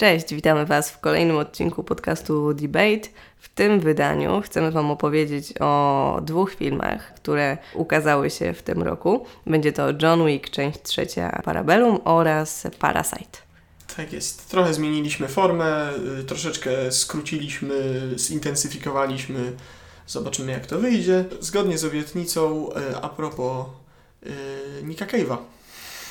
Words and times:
Cześć, 0.00 0.34
witamy 0.34 0.66
Was 0.66 0.90
w 0.90 1.00
kolejnym 1.00 1.36
odcinku 1.36 1.84
podcastu 1.84 2.54
Debate. 2.54 3.08
W 3.38 3.48
tym 3.48 3.80
wydaniu 3.80 4.40
chcemy 4.40 4.70
Wam 4.70 4.90
opowiedzieć 4.90 5.54
o 5.60 6.20
dwóch 6.22 6.54
filmach, 6.54 7.14
które 7.14 7.58
ukazały 7.74 8.30
się 8.30 8.52
w 8.52 8.62
tym 8.62 8.82
roku. 8.82 9.26
Będzie 9.46 9.72
to 9.72 9.88
John 10.02 10.26
Wick, 10.26 10.50
część 10.50 10.82
trzecia 10.82 11.42
Parabellum 11.44 11.98
oraz 12.04 12.66
Parasite. 12.78 13.38
Tak 13.96 14.12
jest. 14.12 14.50
Trochę 14.50 14.74
zmieniliśmy 14.74 15.28
formę, 15.28 15.90
y, 16.20 16.24
troszeczkę 16.24 16.92
skróciliśmy, 16.92 18.00
zintensyfikowaliśmy. 18.16 19.52
Zobaczymy, 20.06 20.52
jak 20.52 20.66
to 20.66 20.78
wyjdzie. 20.78 21.24
Zgodnie 21.40 21.78
z 21.78 21.84
obietnicą, 21.84 22.68
y, 22.92 22.96
a 23.02 23.08
propos 23.08 23.66
yy, 24.22 24.32
Nika 24.82 25.06
Cave'a. 25.06 25.36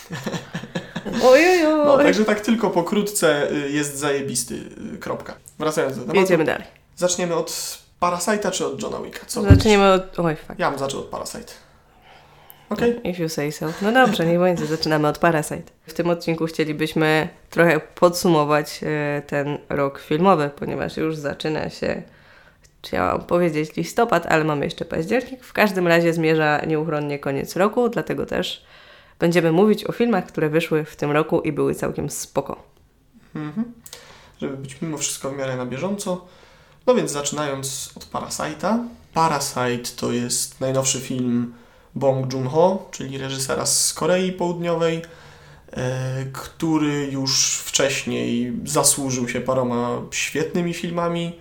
Ojojoj! 1.24 1.86
No, 1.86 1.98
także 1.98 2.26
tak 2.26 2.40
tylko 2.42 2.70
pokrótce 2.70 3.52
y, 3.52 3.70
jest 3.70 3.98
zajebisty. 3.98 4.56
y, 4.96 4.98
Kropka. 4.98 5.36
Wracając 5.60 5.96
do 5.96 6.02
tematu. 6.02 6.20
Jedziemy 6.20 6.44
dalej. 6.46 6.68
Zaczniemy 6.96 7.36
od 7.36 7.80
Parasite'a 8.02 8.52
czy 8.52 8.66
od 8.66 8.82
Johna 8.82 9.02
Wicka? 9.02 9.26
Co 9.28 9.42
Zaczniemy 9.42 9.92
od... 9.94 10.20
Oj, 10.20 10.36
fuck. 10.36 10.60
Ja 10.60 10.70
bym 10.70 10.80
zaczął 10.80 11.00
od 11.00 11.06
Parasite. 11.06 11.54
Okej? 12.70 13.00
If 13.04 13.24
you 13.24 13.30
say 13.30 13.52
so. 13.52 13.66
No 13.82 13.92
dobrze, 13.92 14.26
niech 14.26 14.40
będzie. 14.40 14.66
Zaczynamy 14.66 15.08
od 15.08 15.18
Parasite. 15.18 15.72
W 15.88 15.94
tym 15.94 16.10
odcinku 16.10 16.46
chcielibyśmy 16.46 17.30
trochę 17.50 17.80
podsumować 17.80 18.80
e, 18.84 19.22
ten 19.28 19.58
rok 19.70 20.00
filmowy, 20.00 20.50
ponieważ 20.56 20.98
już 20.98 21.16
zaczyna 21.16 21.70
się, 21.70 22.02
chciałam 22.84 23.22
powiedzieć 23.22 23.76
listopad, 23.76 24.26
ale 24.26 24.44
mamy 24.44 24.66
jeszcze 24.66 24.86
październik. 24.86 25.44
W 25.44 25.54
każdym 25.54 25.88
razie 25.88 26.14
zmierza 26.14 26.62
nieuchronnie 26.68 27.20
koniec 27.20 27.56
roku, 27.56 27.90
dlatego 27.90 28.26
też 28.26 28.64
będziemy 29.20 29.52
mówić 29.52 29.86
o 29.86 29.92
filmach, 29.92 30.26
które 30.26 30.50
wyszły 30.50 30.86
w 30.86 30.96
tym 30.96 31.12
roku 31.12 31.42
i 31.42 31.52
były 31.52 31.76
całkiem 31.76 32.10
spoko. 32.10 32.64
Mhm. 33.36 33.74
Żeby 34.42 34.58
być 34.58 34.82
mimo 34.82 34.98
wszystko 34.98 35.32
w 35.32 35.38
miarę 35.38 35.58
na 35.58 35.66
bieżąco. 35.66 36.26
No 36.88 36.96
więc 36.96 37.12
zaczynając 37.12 37.92
od 37.96 38.06
Parasite'a. 38.06 38.88
Parasite 39.14 39.90
to 39.96 40.12
jest 40.12 40.62
najnowszy 40.62 41.00
film 41.00 41.54
Bong 41.96 42.34
Joon-ho, 42.34 42.88
czyli 42.92 43.18
reżysera 43.18 43.66
z 43.66 43.94
Korei 43.94 44.32
Południowej, 44.32 45.02
e, 45.72 46.26
który 46.34 47.08
już 47.12 47.58
wcześniej 47.58 48.54
zasłużył 48.66 49.30
się 49.30 49.42
paroma 49.42 50.02
świetnymi 50.12 50.74
filmami. 50.74 51.40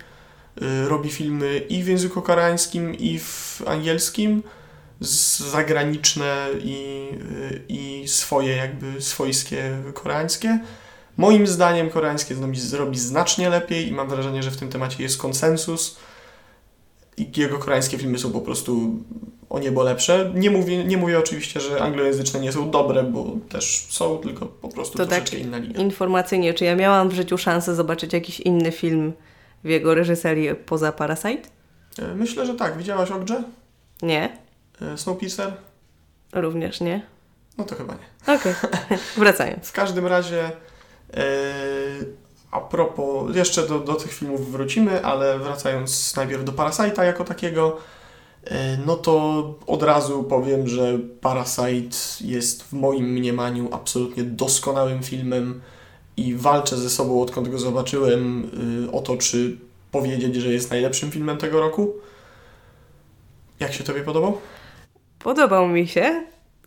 E, 0.63 0.89
robi 0.89 1.11
filmy 1.11 1.59
i 1.59 1.83
w 1.83 1.89
języku 1.89 2.23
koreańskim, 2.23 2.95
i 2.95 3.19
w 3.19 3.63
angielskim, 3.67 4.43
zagraniczne 5.01 6.47
i, 6.65 7.09
e, 7.53 7.59
i 7.69 8.09
swoje 8.09 8.57
jakby 8.57 9.03
swojskie 9.03 9.79
koreańskie. 9.95 10.59
Moim 11.17 11.47
zdaniem 11.47 11.91
koreańskie 11.91 12.35
zrobi, 12.35 12.61
zrobi 12.61 12.99
znacznie 12.99 13.51
lepiej 13.51 13.89
i 13.89 13.93
mam 13.93 14.09
wrażenie, 14.09 14.43
że 14.43 14.51
w 14.51 14.57
tym 14.57 14.69
temacie 14.69 15.03
jest 15.03 15.19
konsensus 15.19 15.99
i 17.17 17.31
jego 17.37 17.59
koreańskie 17.59 17.99
filmy 17.99 18.19
są 18.19 18.33
po 18.33 18.41
prostu 18.41 18.97
o 19.51 19.59
niebo 19.59 19.83
lepsze. 19.83 20.33
Nie 20.35 20.51
mówię, 20.51 20.85
nie 20.85 20.97
mówię 20.97 21.19
oczywiście, 21.19 21.61
że 21.61 21.83
anglojęzyczne 21.83 22.41
nie 22.41 22.53
są 22.53 22.71
dobre, 22.71 23.03
bo 23.03 23.27
też 23.49 23.87
są, 23.91 24.19
tylko 24.19 24.47
po 24.47 24.69
prostu 24.69 24.99
To 24.99 25.07
troszeczkę 25.07 25.37
tak 25.37 25.47
inna 25.47 25.59
linia. 25.59 25.81
Informacyjnie, 25.81 26.55
czy 26.55 26.65
ja 26.65 26.77
miałam 26.77 27.09
w 27.09 27.13
życiu 27.13 27.39
szansę 27.39 27.75
zobaczyć 27.75 28.13
jakiś 28.13 28.41
inny 28.41 28.73
film 28.73 29.13
w 29.65 29.69
jego 29.69 29.95
reżyserii 29.95 30.55
poza 30.55 30.93
Parasite? 30.93 31.49
E, 31.99 32.15
Myślę, 32.15 32.47
że 32.47 32.55
tak. 32.55 32.79
Widziałaś 32.79 33.11
Ogrze? 33.11 33.43
Nie, 34.03 34.39
Snowpiercer? 34.97 35.53
również 36.33 36.81
nie. 36.81 37.07
No 37.59 37.65
to 37.65 37.75
chyba 37.75 37.95
nie. 37.95 38.35
Okej, 38.35 38.55
wracając. 39.17 39.69
W 39.69 39.73
każdym 39.73 40.07
razie 40.07 40.51
e, 41.15 41.23
a 42.51 42.61
propos, 42.61 43.37
jeszcze 43.37 43.67
do, 43.67 43.79
do 43.79 43.95
tych 43.95 44.13
filmów 44.13 44.53
wrócimy, 44.53 45.05
ale 45.05 45.39
wracając 45.39 46.17
najpierw 46.17 46.45
do 46.45 46.53
Parasite'a 46.53 47.03
jako 47.03 47.25
takiego, 47.25 47.77
e, 48.45 48.77
no 48.87 48.97
to 48.97 49.45
od 49.67 49.83
razu 49.83 50.25
powiem, 50.25 50.69
że 50.69 50.99
Parasite 51.21 51.97
jest 52.21 52.63
w 52.63 52.73
moim 52.73 53.07
mniemaniu 53.07 53.69
absolutnie 53.73 54.23
doskonałym 54.23 55.03
filmem 55.03 55.61
i 56.17 56.35
walczę 56.35 56.77
ze 56.77 56.91
sobą, 56.91 57.23
odkąd 57.23 57.49
go 57.49 57.59
zobaczyłem, 57.59 58.51
y, 58.89 58.93
o 58.93 59.01
to, 59.01 59.17
czy 59.17 59.59
powiedzieć, 59.91 60.37
że 60.37 60.53
jest 60.53 60.71
najlepszym 60.71 61.11
filmem 61.11 61.39
tego 61.39 61.61
roku. 61.61 61.95
Jak 63.61 63.73
się 63.73 63.85
Tobie 63.85 64.03
podobał? 64.03 64.39
Podobał 65.19 65.69
mi 65.69 65.89
się. 65.89 66.25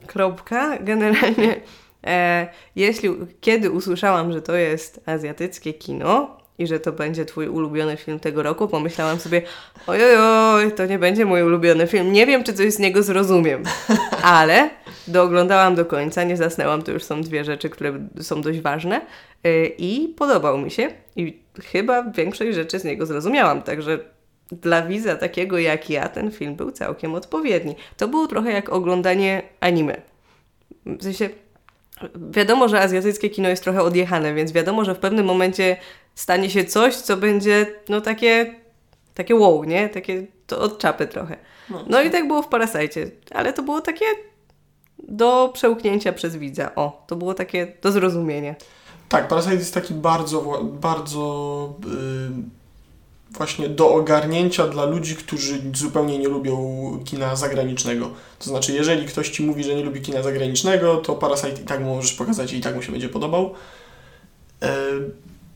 Kropka. 0.07 0.77
Generalnie, 0.77 1.61
e, 2.07 2.47
jeśli 2.75 3.09
kiedy 3.41 3.71
usłyszałam, 3.71 4.33
że 4.33 4.41
to 4.41 4.55
jest 4.55 5.01
azjatyckie 5.05 5.73
kino 5.73 6.41
i 6.57 6.67
że 6.67 6.79
to 6.79 6.91
będzie 6.91 7.25
twój 7.25 7.47
ulubiony 7.47 7.97
film 7.97 8.19
tego 8.19 8.43
roku, 8.43 8.67
pomyślałam 8.67 9.19
sobie, 9.19 9.41
ojoj, 9.87 10.71
to 10.71 10.85
nie 10.85 10.99
będzie 10.99 11.25
mój 11.25 11.43
ulubiony 11.43 11.87
film. 11.87 12.11
Nie 12.11 12.25
wiem, 12.25 12.43
czy 12.43 12.53
coś 12.53 12.73
z 12.73 12.79
niego 12.79 13.03
zrozumiem, 13.03 13.63
ale 14.23 14.69
dooglądałam 15.07 15.75
do 15.75 15.85
końca, 15.85 16.23
nie 16.23 16.37
zasnęłam, 16.37 16.81
to 16.81 16.91
już 16.91 17.03
są 17.03 17.21
dwie 17.21 17.43
rzeczy, 17.43 17.69
które 17.69 17.93
są 18.21 18.41
dość 18.41 18.59
ważne 18.59 19.01
e, 19.43 19.65
i 19.65 20.07
podobał 20.17 20.57
mi 20.57 20.71
się 20.71 20.89
i 21.15 21.41
chyba 21.63 22.03
większość 22.03 22.55
rzeczy 22.55 22.79
z 22.79 22.83
niego 22.83 23.05
zrozumiałam, 23.05 23.61
także 23.61 23.99
dla 24.51 24.81
widza 24.81 25.15
takiego 25.15 25.59
jak 25.59 25.89
ja 25.89 26.09
ten 26.09 26.31
film 26.31 26.55
był 26.55 26.71
całkiem 26.71 27.15
odpowiedni. 27.15 27.75
To 27.97 28.07
było 28.07 28.27
trochę 28.27 28.51
jak 28.51 28.69
oglądanie 28.69 29.41
anime. 29.59 30.01
W 30.85 31.03
sensie, 31.03 31.29
wiadomo, 32.31 32.67
że 32.67 32.81
azjatyckie 32.81 33.29
kino 33.29 33.49
jest 33.49 33.63
trochę 33.63 33.81
odjechane, 33.81 34.33
więc 34.33 34.51
wiadomo, 34.51 34.85
że 34.85 34.95
w 34.95 34.99
pewnym 34.99 35.25
momencie 35.25 35.77
stanie 36.15 36.49
się 36.49 36.65
coś, 36.65 36.95
co 36.95 37.17
będzie, 37.17 37.65
no 37.89 38.01
takie, 38.01 38.55
takie 39.13 39.35
wow, 39.35 39.63
nie? 39.63 39.89
Takie 39.89 40.27
to 40.47 40.59
od 40.59 40.79
czapy 40.79 41.07
trochę. 41.07 41.37
No 41.87 42.01
i 42.01 42.09
tak 42.09 42.27
było 42.27 42.41
w 42.41 42.47
Parasite, 42.47 43.01
ale 43.31 43.53
to 43.53 43.63
było 43.63 43.81
takie 43.81 44.05
do 44.99 45.51
przełknięcia 45.53 46.13
przez 46.13 46.35
widza. 46.35 46.75
O, 46.75 47.05
to 47.07 47.15
było 47.15 47.33
takie 47.33 47.73
do 47.81 47.91
zrozumienia. 47.91 48.55
Tak, 49.09 49.27
Parasite 49.27 49.55
jest 49.55 49.73
taki 49.73 49.93
bardzo, 49.93 50.61
bardzo 50.63 51.73
yy, 51.85 52.60
właśnie 53.37 53.69
do 53.69 53.89
ogarnięcia 53.93 54.67
dla 54.67 54.85
ludzi, 54.85 55.15
którzy 55.15 55.61
zupełnie 55.75 56.19
nie 56.19 56.27
lubią 56.27 56.57
kina 57.05 57.35
zagranicznego. 57.35 58.09
To 58.39 58.49
znaczy, 58.49 58.73
jeżeli 58.73 59.05
ktoś 59.05 59.29
ci 59.29 59.43
mówi, 59.43 59.63
że 59.63 59.75
nie 59.75 59.83
lubi 59.83 60.01
kina 60.01 60.23
zagranicznego, 60.23 60.97
to 60.97 61.15
Parasite 61.15 61.61
i 61.61 61.65
tak 61.65 61.81
mu 61.81 61.95
możesz 61.95 62.13
pokazać 62.13 62.53
i 62.53 62.61
tak 62.61 62.75
mu 62.75 62.81
się 62.81 62.91
będzie 62.91 63.09
podobał. 63.09 63.53
Yy, 64.61 64.67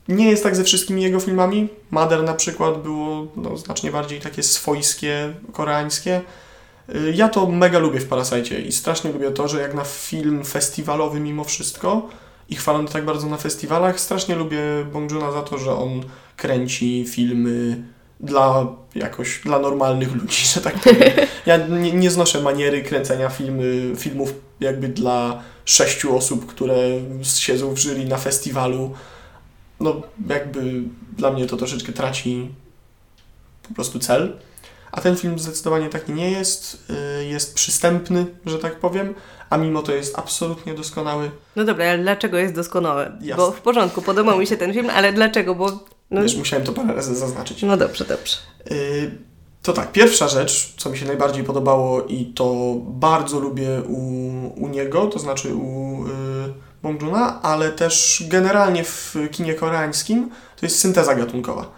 nie 0.08 0.30
jest 0.30 0.44
tak 0.44 0.56
ze 0.56 0.64
wszystkimi 0.64 1.04
jego 1.04 1.20
filmami. 1.20 1.68
Mother 1.92 2.24
na 2.24 2.34
przykład 2.34 2.82
było 2.82 3.28
no, 3.36 3.58
znacznie 3.58 3.92
bardziej 3.92 4.22
takie 4.22 4.44
swojskie, 4.44 5.34
koreańskie. 5.54 6.22
Yy, 6.90 7.12
Ja 7.12 7.30
to 7.30 7.48
mega 7.48 7.80
lubię 7.80 8.00
w 8.00 8.08
Parasite 8.08 8.60
i 8.60 8.72
strasznie 8.72 9.12
lubię 9.12 9.32
to, 9.32 9.48
że 9.48 9.62
jak 9.62 9.74
na 9.74 9.84
film 9.84 10.44
festiwalowy 10.44 11.20
mimo 11.20 11.44
wszystko, 11.44 12.10
i 12.50 12.56
chwalony 12.56 12.90
tak 12.90 13.06
bardzo 13.06 13.28
na 13.28 13.38
festiwalach. 13.38 14.00
Strasznie 14.00 14.36
lubię 14.36 14.60
Bong 14.94 15.12
Joona 15.12 15.32
za 15.32 15.42
to, 15.42 15.58
że 15.58 15.76
on 15.76 16.04
kręci 16.38 17.06
filmy 17.10 17.84
dla 18.20 18.68
jakoś, 18.96 19.40
dla 19.44 19.60
normalnych 19.60 20.16
ludzi, 20.16 20.46
że 20.54 20.62
tak 20.62 20.74
powiem. 20.74 21.12
Ja 21.46 21.58
nie, 21.58 21.92
nie 21.92 22.12
znoszę 22.12 22.42
maniery 22.42 22.84
kręcenia 22.84 23.30
filmy, 23.30 23.94
filmów 23.98 24.34
jakby 24.60 24.88
dla 24.88 25.44
sześciu 25.66 26.18
osób, 26.18 26.46
które 26.46 26.76
siedzą 27.24 27.74
w 27.76 27.80
jury 27.80 28.06
na 28.06 28.18
festiwalu. 28.18 28.94
No 29.80 30.02
jakby 30.30 30.84
dla 31.18 31.32
mnie 31.32 31.46
to 31.46 31.58
troszeczkę 31.58 31.94
traci 31.94 32.50
po 33.68 33.74
prostu 33.74 34.00
cel. 34.00 34.38
A 34.92 35.02
ten 35.02 35.18
film 35.18 35.40
zdecydowanie 35.40 35.90
taki 35.90 36.14
nie 36.14 36.32
jest. 36.32 36.92
Y, 37.22 37.26
Jest 37.26 37.56
przystępny, 37.56 38.26
że 38.46 38.60
tak 38.60 38.80
powiem, 38.80 39.14
a 39.50 39.58
mimo 39.58 39.82
to 39.82 39.92
jest 39.96 40.20
absolutnie 40.20 40.74
doskonały. 40.74 41.32
No 41.56 41.64
dobra, 41.64 41.86
ale 41.90 41.98
dlaczego 42.04 42.38
jest 42.38 42.54
doskonały? 42.56 43.12
Jasne. 43.22 43.36
Bo 43.36 43.52
w 43.52 43.62
porządku, 43.62 44.02
podobał 44.02 44.40
mi 44.40 44.48
się 44.48 44.58
ten 44.58 44.74
film, 44.74 44.90
ale 44.96 45.14
dlaczego? 45.14 45.56
Bo... 45.56 45.80
No, 46.12 46.22
Wiesz, 46.22 46.36
musiałem 46.36 46.66
to 46.66 46.72
parę 46.74 46.94
razy 46.94 47.16
zaznaczyć. 47.16 47.64
no 47.64 47.78
dobrze, 47.78 48.06
dobrze. 48.06 48.38
Y, 48.72 49.12
To 49.62 49.74
tak, 49.74 49.92
pierwsza 49.92 50.28
rzecz, 50.28 50.74
co 50.78 50.90
mi 50.90 50.98
się 50.98 51.06
najbardziej 51.06 51.44
podobało 51.44 52.04
i 52.04 52.26
to 52.26 52.76
bardzo 52.80 53.40
lubię 53.40 53.82
u, 53.88 54.00
u 54.64 54.68
niego, 54.68 55.08
to 55.08 55.20
znaczy 55.20 55.56
u 55.56 56.04
y, 56.06 56.10
Bong 56.84 57.02
Joona, 57.02 57.42
ale 57.42 57.72
też 57.72 58.24
generalnie 58.28 58.84
w 58.84 59.16
kinie 59.32 59.54
koreańskim, 59.54 60.30
to 60.60 60.66
jest 60.66 60.80
synteza 60.80 61.16
gatunkowa. 61.16 61.72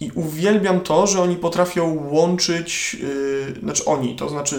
I 0.00 0.10
uwielbiam 0.14 0.80
to, 0.80 1.06
że 1.06 1.22
oni 1.22 1.36
potrafią 1.36 2.08
łączyć, 2.10 2.96
y, 3.56 3.60
znaczy 3.62 3.84
oni, 3.84 4.16
to 4.16 4.28
znaczy 4.28 4.56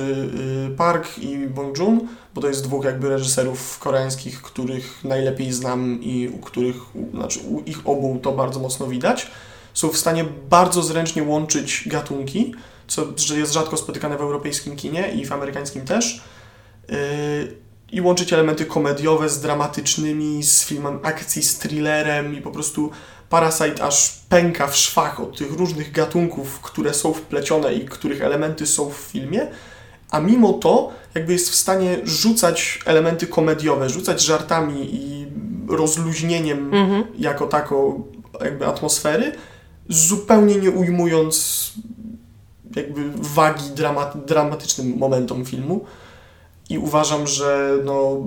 y, 0.72 0.76
Park 0.76 1.18
i 1.18 1.48
Bong 1.48 1.78
Joon, 1.78 2.08
bo 2.36 2.42
to 2.42 2.48
jest 2.48 2.64
dwóch 2.64 2.86
jakby 2.86 3.10
reżyserów 3.10 3.80
koreańskich, 3.80 4.42
których 4.42 5.04
najlepiej 5.04 5.52
znam 5.52 6.04
i 6.04 6.28
u 6.28 6.38
których, 6.38 6.76
znaczy 7.14 7.40
u 7.50 7.62
ich 7.62 7.80
obu 7.86 8.20
to 8.22 8.32
bardzo 8.32 8.60
mocno 8.60 8.88
widać 8.88 9.32
są 9.74 9.90
w 9.90 9.98
stanie 9.98 10.26
bardzo 10.50 10.84
zręcznie 10.84 11.24
łączyć 11.24 11.84
gatunki, 11.86 12.56
co 12.88 13.36
jest 13.36 13.54
rzadko 13.54 13.78
spotykane 13.78 14.18
w 14.18 14.22
europejskim 14.22 14.76
kinie 14.76 15.12
i 15.12 15.26
w 15.26 15.32
amerykańskim 15.32 15.86
też. 15.86 16.22
Yy, 16.90 16.96
i 17.92 18.02
łączyć 18.02 18.34
elementy 18.34 18.66
komediowe 18.66 19.30
z 19.30 19.42
dramatycznymi, 19.42 20.44
z 20.44 20.64
filmem 20.64 21.00
akcji, 21.04 21.44
z 21.44 21.58
thrillerem 21.60 22.38
i 22.38 22.42
po 22.42 22.52
prostu 22.52 22.92
Parasite 23.30 23.84
aż 23.84 24.22
pęka 24.30 24.68
w 24.68 24.76
szwach 24.76 25.20
od 25.20 25.38
tych 25.38 25.52
różnych 25.52 25.92
gatunków, 25.92 26.60
które 26.60 26.94
są 26.94 27.14
wplecione 27.14 27.74
i 27.74 27.86
których 27.86 28.22
elementy 28.22 28.68
są 28.68 28.90
w 28.90 28.96
filmie, 28.98 29.48
a 30.10 30.20
mimo 30.20 30.54
to 30.54 30.92
jakby 31.16 31.34
jest 31.34 31.50
w 31.50 31.56
stanie 31.56 31.98
rzucać 32.04 32.80
elementy 32.86 33.28
komediowe, 33.28 33.90
rzucać 33.90 34.22
żartami 34.22 34.90
i 34.96 35.28
rozluźnieniem 35.68 36.74
Mhm. 36.74 37.04
jako 37.18 37.48
taką 37.48 38.04
jakby 38.44 38.68
atmosfery, 38.68 39.32
zupełnie 39.90 40.56
nie 40.56 40.72
ujmując 40.72 41.72
jakby 42.76 43.02
wagi 43.16 43.70
dramat, 43.76 44.26
dramatycznym 44.26 44.98
momentom 44.98 45.46
filmu. 45.46 45.86
I 46.72 46.78
uważam, 46.78 47.28
że 47.28 47.78
no, 47.86 48.18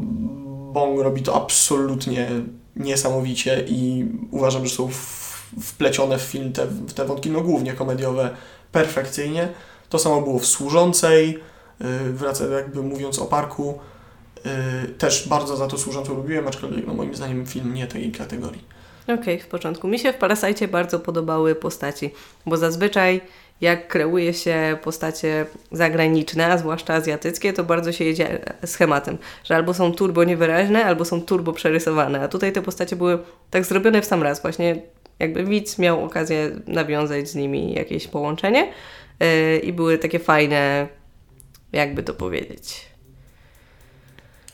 Bong 0.73 1.01
robi 1.01 1.23
to 1.23 1.35
absolutnie 1.35 2.29
niesamowicie 2.77 3.65
i 3.69 4.07
uważam, 4.31 4.67
że 4.67 4.75
są 4.75 4.89
wplecione 5.61 6.19
w 6.19 6.23
film 6.23 6.53
te, 6.53 6.67
te 6.95 7.05
wątki, 7.05 7.31
no 7.31 7.41
głównie 7.41 7.73
komediowe, 7.73 8.31
perfekcyjnie. 8.73 9.49
To 9.89 9.99
samo 9.99 10.23
było 10.23 10.39
w 10.39 10.47
Służącej, 10.47 11.39
yy, 11.81 12.13
wracam 12.13 12.53
jakby 12.53 12.83
mówiąc 12.83 13.19
o 13.19 13.27
parku, 13.27 13.79
yy, 14.45 14.51
też 14.89 15.29
bardzo 15.29 15.57
za 15.57 15.67
to 15.67 15.79
Służącą 15.79 16.15
lubiłem, 16.15 16.49
aczkolwiek 16.49 16.87
no, 16.87 16.95
moim 16.95 17.15
zdaniem 17.15 17.47
film 17.47 17.75
nie 17.75 17.87
tej 17.87 18.13
kategorii. 18.13 18.65
Okej, 19.09 19.41
w 19.41 19.47
początku. 19.47 19.89
Mi 19.89 19.99
się 19.99 20.13
w 20.13 20.17
Parasite 20.17 20.69
bardzo 20.69 21.01
podobały 21.01 21.55
postaci, 21.55 22.11
bo 22.47 22.57
zazwyczaj 22.57 23.21
jak 23.61 23.89
kreuje 23.89 24.35
się 24.35 24.79
postacie 24.83 25.47
zagraniczne, 25.73 26.47
a 26.47 26.59
zwłaszcza 26.59 26.95
azjatyckie, 26.95 27.53
to 27.53 27.65
bardzo 27.65 27.93
się 27.93 28.05
jedzie 28.05 28.45
schematem, 28.67 29.19
że 29.45 29.57
albo 29.57 29.75
są 29.75 29.93
turbo 29.93 30.25
niewyraźne, 30.25 30.85
albo 30.85 31.05
są 31.05 31.23
turbo 31.23 31.53
przerysowane, 31.53 32.21
a 32.21 32.29
tutaj 32.29 32.53
te 32.53 32.63
postacie 32.63 32.97
były 32.97 33.19
tak 33.51 33.65
zrobione 33.65 34.03
w 34.03 34.05
sam 34.05 34.23
raz, 34.23 34.43
właśnie 34.43 34.83
jakby 35.19 35.45
widz 35.45 35.79
miał 35.79 36.05
okazję 36.05 36.51
nawiązać 36.67 37.29
z 37.29 37.35
nimi 37.35 37.75
jakieś 37.75 38.09
połączenie 38.09 38.73
yy, 39.21 39.59
i 39.59 39.73
były 39.73 39.99
takie 39.99 40.19
fajne, 40.19 40.89
jakby 41.73 42.03
to 42.03 42.15
powiedzieć, 42.15 42.95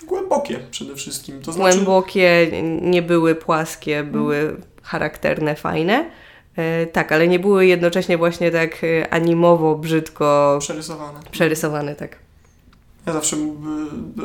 Głębokie 0.06 0.58
przede 0.70 0.96
wszystkim. 0.96 1.42
To 1.42 1.52
znaczy, 1.52 1.76
głębokie, 1.76 2.48
nie 2.82 3.02
były 3.02 3.34
płaskie, 3.34 4.04
były 4.04 4.56
charakterne, 4.82 5.54
fajne. 5.54 6.10
E, 6.56 6.86
tak, 6.86 7.12
ale 7.12 7.28
nie 7.28 7.38
były 7.38 7.66
jednocześnie 7.66 8.18
właśnie 8.18 8.50
tak 8.50 8.84
e, 8.84 9.14
animowo, 9.14 9.74
brzydko 9.76 10.56
przerysowane. 10.60 11.20
przerysowane, 11.30 11.94
tak. 11.94 12.16
Ja 13.06 13.12
zawsze, 13.12 13.36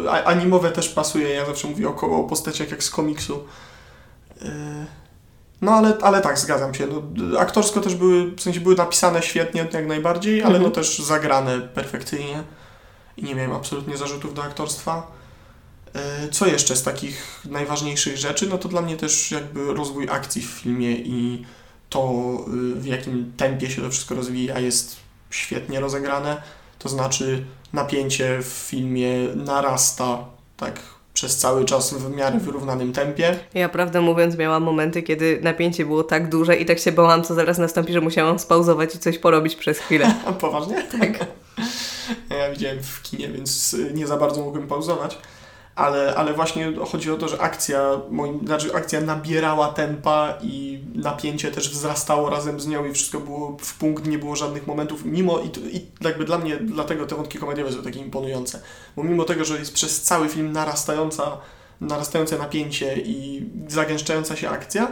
a- 0.10 0.24
animowe 0.24 0.72
też 0.72 0.89
pasuje, 0.89 1.30
ja 1.30 1.45
zawsze 1.45 1.68
mówię 1.68 1.88
o, 1.89 1.94
ko- 1.94 2.19
o 2.19 2.24
postaciach 2.24 2.72
jak 2.72 2.83
z 2.83 2.89
komiksu. 2.89 3.44
No 5.62 5.72
ale, 5.72 5.98
ale 6.01 6.22
tak, 6.22 6.39
zgadzam 6.39 6.74
się. 6.74 6.88
No, 6.88 7.39
aktorsko 7.39 7.81
też 7.81 7.95
były, 7.95 8.31
w 8.31 8.42
sensie 8.42 8.60
były 8.60 8.75
napisane 8.75 9.22
świetnie 9.24 9.68
jak 9.74 9.88
najbardziej, 9.88 10.39
ale 10.42 10.56
Mhm. 10.56 10.63
no 10.63 10.69
też 10.72 11.00
zagrane 11.00 11.62
perfekcyjnie 11.62 12.44
i 13.18 13.24
nie 13.24 13.36
miałem 13.36 13.51
absolutnie 13.51 13.98
zarzutów 13.98 14.33
do 14.33 14.44
aktorstwa. 14.44 15.12
Co 16.31 16.45
jeszcze 16.45 16.75
z 16.75 16.83
takich 16.83 17.42
najważniejszych 17.50 18.18
rzeczy? 18.18 18.48
No 18.50 18.57
to 18.57 18.69
dla 18.69 18.81
mnie 18.81 18.98
też 18.98 19.31
jakby 19.31 19.74
rozwój 19.74 20.10
akcji 20.10 20.42
w 20.42 20.45
filmie 20.45 20.92
i 20.92 21.45
to 21.96 22.46
y, 22.48 22.76
w 22.76 22.86
jakim 22.86 23.34
tempie 23.38 23.70
się 23.70 23.82
to 23.82 23.90
wszystko 23.90 24.16
rozwija 24.16 24.60
jest 24.60 24.96
świetnie 25.30 25.80
rozegrane. 25.80 26.42
To 26.80 26.90
znaczy 26.90 27.44
napięcie 27.74 28.40
w 28.42 28.48
filmie 28.48 29.10
narasta 29.36 30.26
tak 30.58 30.80
przez 31.14 31.38
cały 31.38 31.66
czas 31.66 31.94
w 31.94 32.16
miarę 32.16 32.40
wyrównanym 32.40 32.94
tempie. 32.94 33.40
Ja 33.54 33.70
prawdę 33.70 34.02
mówiąc 34.02 34.38
miałam 34.38 34.64
momenty, 34.64 35.04
kiedy 35.04 35.40
napięcie 35.44 35.86
było 35.86 36.04
tak 36.04 36.30
duże 36.30 36.56
i 36.56 36.66
tak 36.66 36.80
się 36.80 36.92
bałam, 36.92 37.24
co 37.24 37.34
zaraz 37.34 37.58
nastąpi, 37.58 37.94
że 37.94 38.02
musiałam 38.02 38.40
spauzować 38.40 38.96
i 38.96 39.00
coś 39.00 39.18
porobić 39.18 39.56
przez 39.56 39.80
chwilę. 39.80 40.16
Poważnie? 40.42 40.84
Tak. 41.00 41.20
Ja 42.30 42.52
widziałem 42.52 42.84
w 42.84 43.02
kinie, 43.02 43.30
więc 43.30 43.76
nie 43.94 44.08
za 44.08 44.18
bardzo 44.18 44.46
mogłem 44.46 44.68
pauzować. 44.68 45.18
Ale, 45.75 46.16
ale 46.16 46.33
właśnie 46.33 46.74
chodzi 46.92 47.12
o 47.12 47.18
to, 47.18 47.27
że 47.27 47.42
akcja, 47.42 48.01
moim, 48.10 48.48
znaczy 48.48 48.75
akcja 48.75 49.01
nabierała 49.01 49.68
tempa 49.68 50.38
i 50.42 50.80
napięcie 50.95 51.51
też 51.51 51.69
wzrastało 51.69 52.30
razem 52.30 52.60
z 52.60 52.68
nią 52.68 52.86
i 52.86 52.94
wszystko 52.94 53.19
było 53.19 53.57
w 53.62 53.77
punkt, 53.77 54.07
nie 54.07 54.19
było 54.19 54.36
żadnych 54.36 54.68
momentów, 54.68 55.06
mimo 55.06 55.39
i, 55.39 55.75
i 55.77 55.86
jakby 56.01 56.25
dla 56.25 56.38
mnie, 56.38 56.57
dlatego 56.57 57.06
te 57.06 57.16
wątki 57.16 57.38
komediowe 57.38 57.72
są 57.72 57.83
takie 57.83 58.00
imponujące, 58.00 58.62
bo 58.95 59.04
mimo 59.04 59.24
tego, 59.24 59.45
że 59.45 59.60
jest 59.60 59.74
przez 59.74 60.01
cały 60.01 60.30
film 60.30 60.51
narastająca, 60.51 61.38
narastające 61.81 62.38
napięcie 62.38 62.98
i 62.98 63.45
zagęszczająca 63.68 64.36
się 64.36 64.50
akcja, 64.50 64.92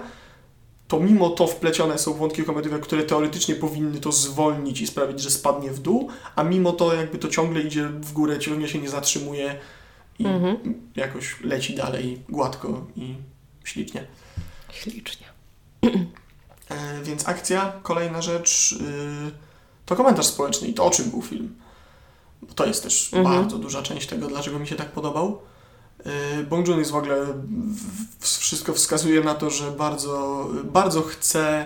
to 0.87 0.99
mimo 0.99 1.29
to 1.29 1.47
wplecione 1.47 1.97
są 1.97 2.13
wątki 2.13 2.43
komediowe, 2.43 2.79
które 2.79 3.03
teoretycznie 3.03 3.55
powinny 3.55 3.99
to 3.99 4.11
zwolnić 4.11 4.81
i 4.81 4.87
sprawić, 4.87 5.19
że 5.19 5.29
spadnie 5.29 5.71
w 5.71 5.79
dół, 5.79 6.09
a 6.35 6.43
mimo 6.43 6.71
to 6.71 6.93
jakby 6.93 7.17
to 7.17 7.27
ciągle 7.27 7.61
idzie 7.61 7.83
w 7.83 8.13
górę, 8.13 8.39
ciągle 8.39 8.67
się 8.67 8.79
nie 8.79 8.89
zatrzymuje 8.89 9.55
i 10.19 10.25
Mhm. 10.25 10.57
jakoś 10.95 11.41
leci 11.41 11.75
dalej 11.75 12.21
gładko 12.29 12.85
i 12.95 13.15
ślicznie. 13.63 14.07
Ślicznie. 14.71 15.25
E, 16.69 17.01
więc 17.03 17.27
akcja, 17.27 17.73
kolejna 17.83 18.21
rzecz, 18.21 18.71
y, 18.71 19.31
to 19.85 19.95
komentarz 19.95 20.25
społeczny 20.25 20.67
i 20.67 20.73
to 20.73 20.85
o 20.85 20.89
czym 20.89 21.09
był 21.09 21.21
film. 21.21 21.55
Bo 22.41 22.53
to 22.53 22.65
jest 22.65 22.83
też 22.83 23.13
Mhm. 23.13 23.35
bardzo 23.41 23.57
duża 23.57 23.81
część 23.81 24.07
tego, 24.07 24.27
dlaczego 24.27 24.59
mi 24.59 24.67
się 24.67 24.75
tak 24.75 24.91
podobał. 24.91 25.41
Y, 26.39 26.43
Bong 26.43 26.67
Joon 26.67 26.79
jest 26.79 26.91
w 26.91 26.95
ogóle, 26.95 27.25
w- 28.19 28.37
wszystko 28.39 28.73
wskazuje 28.73 29.21
na 29.21 29.35
to, 29.35 29.49
że 29.49 29.71
bardzo, 29.71 30.47
bardzo 30.63 31.01
chce 31.01 31.65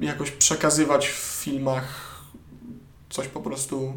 jakoś 0.00 0.30
przekazywać 0.30 1.08
w 1.08 1.12
filmach 1.44 2.18
coś 3.10 3.28
po 3.28 3.40
prostu. 3.40 3.92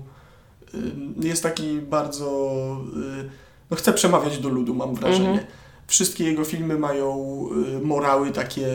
y, 0.73 1.27
Jest 1.27 1.43
taki 1.43 1.77
bardzo. 1.81 2.27
No 3.71 3.77
chce 3.77 3.93
przemawiać 3.93 4.37
do 4.39 4.49
ludu, 4.49 4.73
mam 4.75 4.95
wrażenie. 4.95 5.29
Mhm. 5.29 5.47
Wszystkie 5.87 6.23
jego 6.23 6.43
filmy 6.45 6.77
mają 6.79 7.39
y, 7.81 7.85
morały 7.85 8.31
takie 8.31 8.67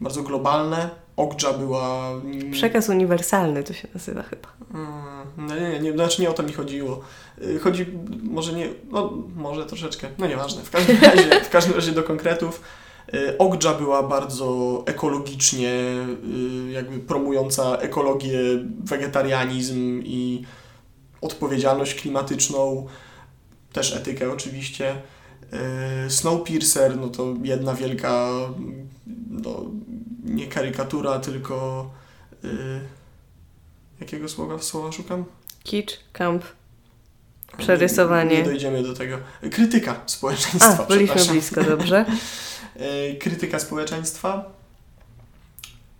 bardzo 0.00 0.22
globalne. 0.22 0.90
Okja 1.16 1.52
była. 1.52 2.10
mm, 2.10 2.50
Przekaz 2.50 2.88
uniwersalny 2.88 3.62
to 3.64 3.72
się 3.72 3.88
nazywa 3.94 4.22
chyba. 4.22 4.48
Mm, 4.74 4.90
No 5.36 5.54
nie, 5.56 5.70
nie, 5.70 5.80
nie, 5.80 5.92
znaczy 5.92 6.22
nie 6.22 6.30
o 6.30 6.32
to 6.32 6.42
mi 6.42 6.52
chodziło. 6.52 7.00
Y, 7.42 7.58
Chodzi 7.58 7.86
może 8.22 8.52
nie, 8.52 8.68
no 8.90 9.12
może 9.36 9.66
troszeczkę, 9.66 10.08
no 10.18 10.26
nieważne. 10.26 10.62
W 10.62 10.70
każdym 10.70 10.96
razie, 11.14 11.40
w 11.44 11.50
każdym 11.50 11.74
razie 11.74 11.92
do 11.92 12.02
konkretów. 12.02 12.60
Y, 13.14 13.38
Okja 13.38 13.74
była 13.74 14.02
bardzo 14.02 14.82
ekologicznie, 14.86 15.72
jakby 16.70 16.98
promująca 16.98 17.76
ekologię, 17.76 18.38
wegetarianizm 18.84 20.00
i 20.04 20.44
odpowiedzialność 21.20 21.94
klimatyczną, 21.94 22.86
też 23.72 23.96
etykę 23.96 24.32
oczywiście. 24.32 24.96
Y, 26.06 26.10
Snowpiercer, 26.10 26.96
no 26.96 27.08
to 27.08 27.34
jedna 27.42 27.74
wielka, 27.74 28.30
no 29.30 29.64
nie 30.24 30.46
karykatura, 30.46 31.18
tylko 31.18 31.90
y, 32.44 32.48
jakiego 34.00 34.28
słowa, 34.28 34.58
słowa 34.58 34.92
szukam? 34.92 35.24
Kicz, 35.62 36.00
kamp, 36.12 36.44
Przerysowanie. 37.58 38.30
Nie, 38.30 38.38
nie 38.38 38.44
dojdziemy 38.44 38.82
do 38.82 38.94
tego. 38.94 39.18
Krytyka 39.52 40.00
społeczeństwa, 40.06 40.78
A, 40.84 40.86
byliśmy 40.86 41.24
blisko, 41.24 41.64
dobrze. 41.64 42.04
E, 42.76 43.14
krytyka 43.22 43.58
społeczeństwa. 43.58 44.44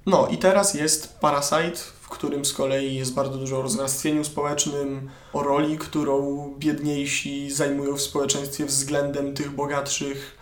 No 0.06 0.28
i 0.28 0.38
teraz 0.38 0.74
jest 0.74 1.18
Parasite, 1.20 1.80
którym 2.10 2.44
z 2.44 2.52
kolei 2.52 2.94
jest 2.94 3.14
bardzo 3.14 3.38
dużo 3.38 3.58
o 3.58 3.62
rozwarstwieniu 3.62 4.24
społecznym, 4.24 5.10
o 5.32 5.42
roli, 5.42 5.78
którą 5.78 6.48
biedniejsi 6.58 7.50
zajmują 7.50 7.96
w 7.96 8.00
społeczeństwie 8.02 8.64
względem 8.64 9.34
tych 9.34 9.50
bogatszych, 9.50 10.38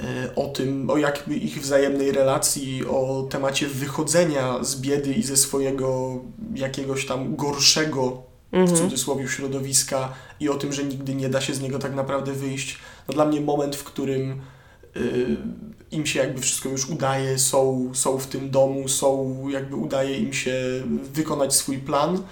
e, 0.00 0.34
o 0.34 0.46
tym, 0.48 0.90
o 0.90 0.96
jakby 0.96 1.34
ich 1.36 1.60
wzajemnej 1.60 2.12
relacji, 2.12 2.86
o 2.86 3.26
temacie 3.30 3.66
wychodzenia 3.68 4.64
z 4.64 4.80
biedy 4.80 5.12
i 5.12 5.22
ze 5.22 5.36
swojego 5.36 6.18
jakiegoś 6.54 7.06
tam 7.06 7.36
gorszego 7.36 8.22
w 8.52 8.54
Mhm. 8.56 8.76
cudzysłowie 8.78 9.28
środowiska 9.28 10.12
i 10.40 10.48
o 10.48 10.54
tym, 10.54 10.72
że 10.72 10.84
nigdy 10.84 11.14
nie 11.14 11.28
da 11.28 11.40
się 11.40 11.54
z 11.54 11.60
niego 11.60 11.78
tak 11.78 11.94
naprawdę 11.94 12.32
wyjść. 12.32 12.78
No 13.08 13.14
dla 13.14 13.24
mnie 13.24 13.40
moment, 13.40 13.76
w 13.76 13.84
którym 13.84 14.40
im 15.90 16.06
się 16.06 16.20
jakby 16.20 16.40
wszystko 16.40 16.68
już 16.68 16.90
udaje, 16.90 17.38
są, 17.38 17.90
są 17.92 18.18
w 18.18 18.26
tym 18.26 18.50
domu, 18.50 18.88
są 18.88 19.36
jakby 19.48 19.76
udaje 19.76 20.18
im 20.18 20.32
się 20.32 20.54
wykonać 21.14 21.54
swój 21.54 21.78
plan. 21.78 22.22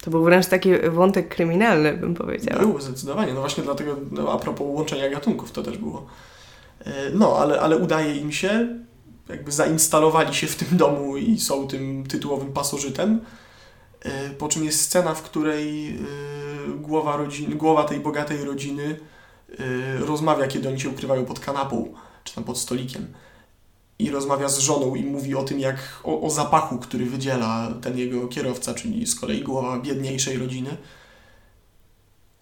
To 0.00 0.10
był 0.10 0.24
wręcz 0.24 0.46
taki 0.46 0.70
wątek 0.90 1.28
kryminalny, 1.28 1.96
bym 1.96 2.14
powiedziała. 2.14 2.60
Było 2.60 2.80
zdecydowanie, 2.80 3.34
no 3.34 3.40
właśnie 3.40 3.64
dlatego 3.64 3.96
no, 4.10 4.32
a 4.32 4.38
propos 4.38 4.66
łączenia 4.70 5.10
gatunków 5.10 5.52
to 5.52 5.62
też 5.62 5.78
było. 5.78 6.06
Y, 6.86 6.90
No, 7.14 7.36
ale, 7.38 7.60
ale 7.60 7.76
udaje 7.76 8.16
im 8.16 8.32
się, 8.32 8.68
jakby 9.28 9.52
zainstalowali 9.52 10.34
się 10.34 10.46
w 10.46 10.56
tym 10.56 10.78
domu 10.78 11.16
i 11.16 11.40
są 11.40 11.68
tym 11.68 12.06
tytułowym 12.06 12.52
pasożytem. 12.52 13.20
Y, 14.06 14.10
Po 14.38 14.48
czym 14.48 14.64
jest 14.64 14.80
scena, 14.80 15.14
w 15.14 15.22
której 15.22 15.88
y, 15.88 16.78
głowa, 16.78 17.16
rodziny, 17.16 17.54
głowa 17.54 17.84
tej 17.84 18.00
bogatej 18.00 18.44
rodziny 18.44 18.96
rozmawia, 19.98 20.46
kiedy 20.46 20.68
oni 20.68 20.80
się 20.80 20.88
ukrywają 20.88 21.24
pod 21.24 21.40
kanapą, 21.40 21.88
czy 22.24 22.34
tam 22.34 22.44
pod 22.44 22.58
stolikiem. 22.58 23.06
I 23.98 24.10
rozmawia 24.10 24.48
z 24.48 24.58
żoną 24.58 24.94
i 24.94 25.02
mówi 25.04 25.34
o 25.34 25.42
tym, 25.42 25.60
jak 25.60 25.76
o, 26.04 26.20
o 26.20 26.30
zapachu, 26.30 26.78
który 26.78 27.06
wydziela 27.06 27.68
ten 27.82 27.98
jego 27.98 28.28
kierowca, 28.28 28.74
czyli 28.74 29.06
z 29.06 29.20
kolei 29.20 29.42
głowa 29.42 29.78
biedniejszej 29.78 30.38
rodziny. 30.38 30.76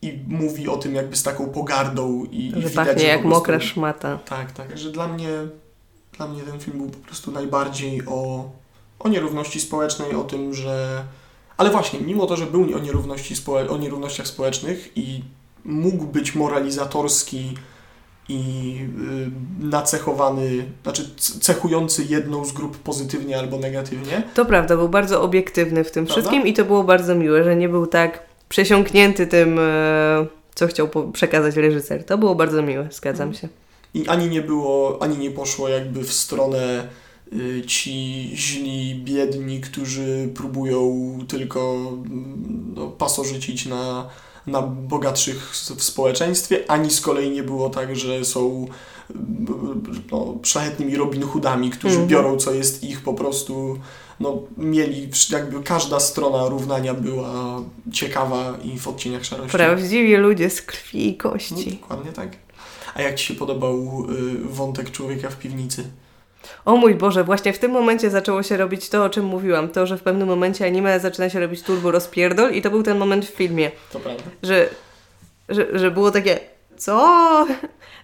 I 0.03 0.19
mówi 0.29 0.69
o 0.69 0.77
tym 0.77 0.95
jakby 0.95 1.17
z 1.17 1.23
taką 1.23 1.49
pogardą 1.49 2.25
i, 2.25 2.47
i 2.47 2.51
Że 2.51 2.57
widać, 2.57 2.75
pachnie 2.75 2.99
że 3.01 3.07
jak 3.07 3.21
prostu- 3.21 3.39
mokra 3.39 3.61
szmata. 3.61 4.19
tak, 4.19 4.53
tak, 4.53 4.79
że 4.79 4.91
dla 4.93 5.09
mnie, 5.09 5.29
dla 6.17 6.29
mnie 6.29 6.43
ten 6.43 6.61
film 6.61 6.79
był 6.79 6.89
po 6.91 6.99
prostu 7.07 7.31
najbardziej 7.31 8.03
o, 8.07 8.51
o 8.99 9.09
nierówności 9.09 9.61
społecznej, 9.61 10.15
o 10.15 10.25
tym, 10.25 10.55
że... 10.55 11.05
Ale 11.57 11.71
właśnie, 11.71 12.01
mimo 12.01 12.27
to, 12.27 12.37
że 12.37 12.47
był 12.47 12.63
o, 12.63 12.79
nierówności 12.79 13.37
społe... 13.37 13.71
o 13.71 13.77
nierównościach 13.79 14.27
społecznych 14.27 14.93
i 14.97 15.23
mógł 15.65 16.05
być 16.07 16.35
moralizatorski 16.35 17.55
i 18.29 18.77
y, 19.61 19.67
nacechowany, 19.67 20.65
znaczy 20.83 21.11
cechujący 21.41 22.05
jedną 22.09 22.45
z 22.45 22.53
grup 22.53 22.77
pozytywnie 22.79 23.39
albo 23.39 23.59
negatywnie, 23.59 24.23
To 24.35 24.45
prawda, 24.45 24.77
był 24.77 24.89
bardzo 24.89 25.23
obiektywny 25.23 25.85
w 25.85 25.91
tym 25.91 26.07
Prawda? 26.07 26.21
wszystkim 26.23 26.47
i 26.47 26.53
to 26.55 26.65
było 26.65 26.85
bardzo 26.85 27.15
miłe, 27.15 27.45
że 27.45 27.57
nie 27.57 27.69
był 27.69 27.87
tak 27.87 28.23
przesiąknięty 28.49 29.27
tym, 29.27 29.59
e, 29.59 30.27
co 30.55 30.67
chciał 30.67 30.89
przekazać 31.13 31.57
reżyser. 31.57 32.05
To 32.05 32.19
było 32.19 32.35
bardzo 32.35 32.63
miłe, 32.63 32.89
zgadzam 32.93 33.29
Mhm. 33.29 33.41
się. 33.43 33.49
I 33.95 34.09
ani 34.09 34.29
nie 34.29 34.43
było, 34.43 34.99
ani 35.03 35.19
nie 35.19 35.31
poszło 35.31 35.69
jakby 35.69 36.05
w 36.05 36.13
stronę 36.13 36.89
y, 37.33 37.63
ci 37.67 38.31
źli, 38.35 39.03
biedni, 39.05 39.61
którzy 39.61 40.29
próbują 40.35 40.93
tylko 41.29 41.77
mm, 42.07 42.75
no, 42.77 42.87
pasożycić 42.89 43.67
na, 43.67 44.09
na 44.47 44.63
bogatszych 44.63 45.51
w 45.51 45.83
społeczeństwie, 45.83 46.71
ani 46.71 46.91
z 46.91 47.01
kolei 47.01 47.31
nie 47.31 47.43
było 47.43 47.71
tak, 47.71 47.97
że 47.97 48.25
są 48.25 48.67
no, 50.13 50.35
szlachetnymi 50.43 50.97
Robin 50.97 51.23
Hoodami, 51.23 51.71
którzy 51.71 51.93
Mhm. 51.95 52.09
biorą 52.09 52.37
co 52.37 52.53
jest 52.53 52.85
ich 52.85 53.01
po 53.01 53.15
prostu 53.15 53.79
no, 54.21 54.43
mieli, 54.57 55.09
jakby 55.31 55.63
każda 55.63 56.01
strona 56.01 56.49
równania 56.49 56.95
była 56.95 57.61
ciekawa 57.93 58.59
i 58.65 58.79
w 58.79 58.89
odcieniach 58.89 59.25
szarości. 59.25 59.53
Prawdziwi 59.57 60.17
ludzie 60.17 60.51
z 60.51 60.63
krwi 60.63 61.09
i 61.09 61.13
No, 61.25 61.31
kości. 61.31 61.79
dokładnie 61.81 62.13
tak. 62.13 62.29
A 62.95 63.03
jak 63.03 63.15
Ci 63.15 63.27
się 63.27 63.35
podobał 63.35 63.75
y, 63.75 64.49
wątek 64.49 64.91
człowieka 64.91 65.31
w 65.31 65.37
piwnicy? 65.39 65.85
O 66.65 66.77
mój 66.77 66.95
Boże, 66.95 67.25
właśnie 67.25 67.53
w 67.53 67.59
tym 67.59 67.71
momencie 67.71 68.11
zaczęło 68.11 68.43
się 68.43 68.57
robić 68.57 68.89
to, 68.89 69.05
o 69.05 69.11
czym 69.11 69.25
mówiłam. 69.25 69.69
To, 69.69 69.87
że 69.87 69.99
w 69.99 70.03
pewnym 70.03 70.29
momencie 70.29 70.67
anime 70.67 71.01
zaczyna 71.01 71.31
się 71.31 71.41
robić 71.41 71.63
turbo 71.63 71.91
rozpierdol 71.91 72.53
i 72.53 72.63
to 72.63 72.71
był 72.71 72.83
ten 72.83 72.99
moment 72.99 73.25
w 73.25 73.29
filmie, 73.35 73.71
To 73.93 74.01
prawda. 74.01 74.23
że, 74.43 74.69
że, 75.49 75.79
że 75.79 75.91
było 75.91 76.11
takie, 76.11 76.41
co? 76.77 77.47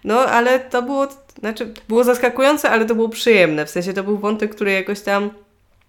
No, 0.05 0.19
ale 0.21 0.61
to 0.61 0.83
było, 0.83 1.07
znaczy, 1.41 1.75
było 1.89 2.05
zaskakujące, 2.05 2.71
ale 2.71 2.85
to 2.85 2.95
było 2.95 3.09
przyjemne. 3.09 3.67
W 3.67 3.71
sensie 3.71 3.93
to 3.93 4.05
był 4.05 4.19
wątek, 4.19 4.55
który 4.55 4.73
jakoś 4.73 5.01
tam 5.01 5.31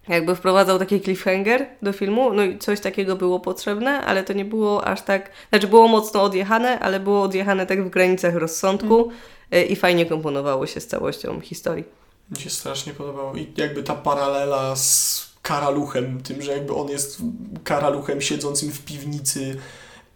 jakby 0.08 0.36
wprowadzał 0.36 0.78
taki 0.78 1.00
cliffhanger 1.00 1.66
do 1.82 1.92
filmu, 1.92 2.32
no 2.32 2.42
i 2.42 2.58
coś 2.58 2.80
takiego 2.80 3.16
było 3.16 3.40
potrzebne, 3.40 4.00
ale 4.00 4.24
to 4.24 4.32
nie 4.32 4.44
było 4.44 4.84
aż 4.84 5.02
tak, 5.02 5.30
znaczy 5.50 5.66
było 5.66 5.88
mocno 5.88 6.22
odjechane, 6.22 6.80
ale 6.80 7.00
było 7.00 7.22
odjechane 7.22 7.66
tak 7.66 7.84
w 7.84 7.90
granicach 7.90 8.34
rozsądku 8.34 9.10
y, 9.54 9.62
i 9.62 9.76
fajnie 9.76 10.06
komponowało 10.06 10.66
się 10.66 10.80
z 10.80 10.86
całością 10.86 11.40
historii. 11.40 11.84
Mi 12.30 12.36
się 12.40 12.50
strasznie 12.50 12.92
podobało. 12.94 13.34
I 13.34 13.52
jakby 13.56 13.82
ta 13.82 13.94
paralela 13.94 14.76
z 14.76 15.26
karaluchem, 15.42 16.22
tym, 16.22 16.42
że 16.42 16.52
jakby 16.52 16.74
on 16.74 16.88
jest 16.88 17.18
karaluchem 17.64 18.20
siedzącym 18.20 18.70
w 18.72 18.84
piwnicy, 18.84 19.56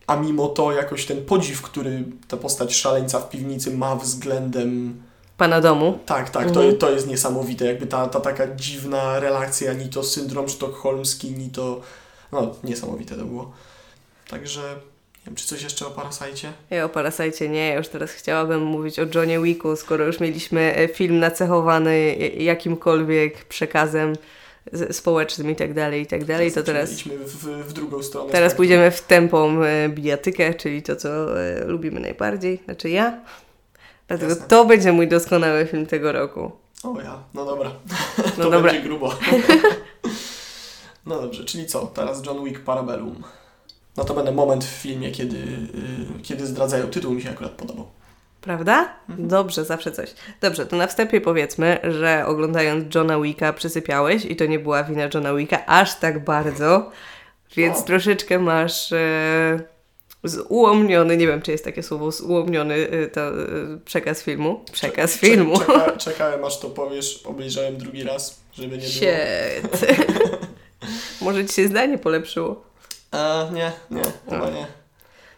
a 0.06 0.16
mimo 0.16 0.48
to 0.48 0.72
jakoś 0.72 1.06
ten 1.06 1.24
podziw, 1.24 1.62
który 1.62 2.04
ta 2.28 2.36
postać 2.36 2.74
szaleńca 2.74 3.20
w 3.20 3.28
piwnicy 3.30 3.76
ma 3.76 3.96
względem 3.96 5.02
Pana 5.36 5.60
domu. 5.60 5.98
Tak, 6.06 6.30
tak, 6.30 6.46
Mhm. 6.46 6.72
to, 6.72 6.78
to 6.86 6.92
jest 6.92 7.06
niesamowite. 7.06 7.64
Jakby 7.64 7.86
ta, 7.86 8.06
ta 8.06 8.20
taka 8.20 8.54
dziwna 8.54 9.20
relacja, 9.20 9.72
ni 9.72 9.88
to 9.88 10.02
syndrom 10.02 10.48
sztokholmski, 10.48 11.30
ni 11.30 11.50
to. 11.50 11.80
No, 12.32 12.54
niesamowite 12.64 13.16
to 13.16 13.24
było. 13.24 13.52
Także. 14.28 14.60
Nie 15.24 15.30
wiem, 15.30 15.36
czy 15.36 15.46
coś 15.46 15.62
jeszcze 15.62 15.86
o 15.86 15.90
Parasajcie? 15.90 16.52
Ja 16.70 16.84
o 16.84 16.88
Parasite 16.88 17.48
nie, 17.48 17.68
ja 17.68 17.74
już 17.74 17.88
teraz 17.88 18.10
chciałabym 18.10 18.62
mówić 18.62 18.98
o 18.98 19.02
Johnie 19.14 19.40
Wicku, 19.40 19.76
skoro 19.76 20.04
już 20.04 20.20
mieliśmy 20.20 20.76
e, 20.76 20.88
film 20.88 21.18
nacechowany 21.18 22.14
jakimkolwiek 22.38 23.44
przekazem 23.44 24.12
społecznym 24.90 25.50
i 25.50 25.56
tak 25.56 25.74
dalej, 25.74 26.02
i 26.02 26.06
tak 26.06 26.24
dalej, 26.24 26.52
to 26.52 26.62
teraz, 26.62 26.92
Idźmy 26.92 27.18
w, 27.18 27.44
w 27.44 27.72
drugą 27.72 28.02
stronę. 28.02 28.32
teraz 28.32 28.52
spektrum. 28.52 28.56
pójdziemy 28.56 28.90
w 28.90 29.00
tempą 29.00 29.62
e, 29.62 29.88
bijatykę, 29.88 30.54
czyli 30.54 30.82
to, 30.82 30.96
co 30.96 31.40
e, 31.42 31.64
lubimy 31.64 32.00
najbardziej, 32.00 32.60
znaczy 32.64 32.90
ja. 32.90 33.20
Dlatego 34.08 34.30
Jasne. 34.30 34.48
to 34.48 34.64
będzie 34.64 34.92
mój 34.92 35.08
doskonały 35.08 35.66
film 35.66 35.86
tego 35.86 36.12
roku. 36.12 36.52
O 36.82 37.00
ja, 37.00 37.18
no 37.34 37.44
dobra. 37.44 37.70
No 38.18 38.24
to 38.44 38.50
dobra, 38.50 38.72
będzie 38.72 38.88
grubo. 38.88 39.14
no 41.06 41.22
dobrze, 41.22 41.44
czyli 41.44 41.66
co? 41.66 41.86
Teraz 41.86 42.26
John 42.26 42.44
Wick 42.44 42.60
Parabellum. 42.60 43.22
No 43.96 44.04
to 44.04 44.14
będę 44.14 44.32
moment 44.32 44.64
w 44.64 44.68
filmie, 44.68 45.10
kiedy, 45.10 45.36
y, 45.36 46.22
kiedy 46.22 46.46
zdradzają 46.46 46.86
tytuł, 46.86 47.12
mi 47.14 47.22
się 47.22 47.30
akurat 47.30 47.52
podobał. 47.52 47.86
prawda? 48.40 48.88
Mhm. 49.08 49.28
Dobrze, 49.28 49.64
zawsze 49.64 49.92
coś. 49.92 50.14
Dobrze, 50.40 50.66
to 50.66 50.76
na 50.76 50.86
wstępie 50.86 51.20
powiedzmy, 51.20 51.78
że 52.00 52.24
oglądając 52.26 52.94
Johna 52.94 53.20
Wicka 53.20 53.52
przysypiałeś 53.52 54.24
i 54.24 54.36
to 54.36 54.46
nie 54.46 54.58
była 54.58 54.84
wina 54.84 55.02
Johna 55.14 55.34
Wicka 55.34 55.66
aż 55.66 55.94
tak 55.98 56.24
bardzo, 56.24 56.90
więc 57.56 57.78
O. 57.78 57.82
troszeczkę 57.82 58.38
masz 58.38 58.92
e, 58.92 59.60
zułomniony, 60.24 61.16
nie 61.16 61.26
wiem 61.26 61.42
czy 61.42 61.52
jest 61.52 61.64
takie 61.64 61.82
słowo, 61.82 62.12
zułomniony 62.12 62.74
e, 62.90 63.06
to 63.06 63.20
e, 63.20 63.34
przekaz 63.84 64.22
filmu. 64.22 64.64
Przekaz 64.72 65.12
Cze- 65.12 65.18
filmu. 65.18 65.58
Czeka, 65.58 65.96
czekałem 66.06 66.44
aż 66.44 66.60
to 66.60 66.70
powiesz, 66.70 67.22
obejrzałem 67.26 67.76
drugi 67.76 68.02
raz, 68.02 68.40
żeby 68.52 68.78
nie 68.78 68.82
było. 68.82 68.90
Shit. 68.90 69.86
Może 71.22 71.44
ci 71.46 71.54
się 71.54 71.68
zdanie 71.68 71.98
polepszyło. 71.98 72.64
A, 73.14 73.48
nie, 73.52 73.72
nie, 73.90 74.02
chyba 74.30 74.50
nie. 74.50 74.66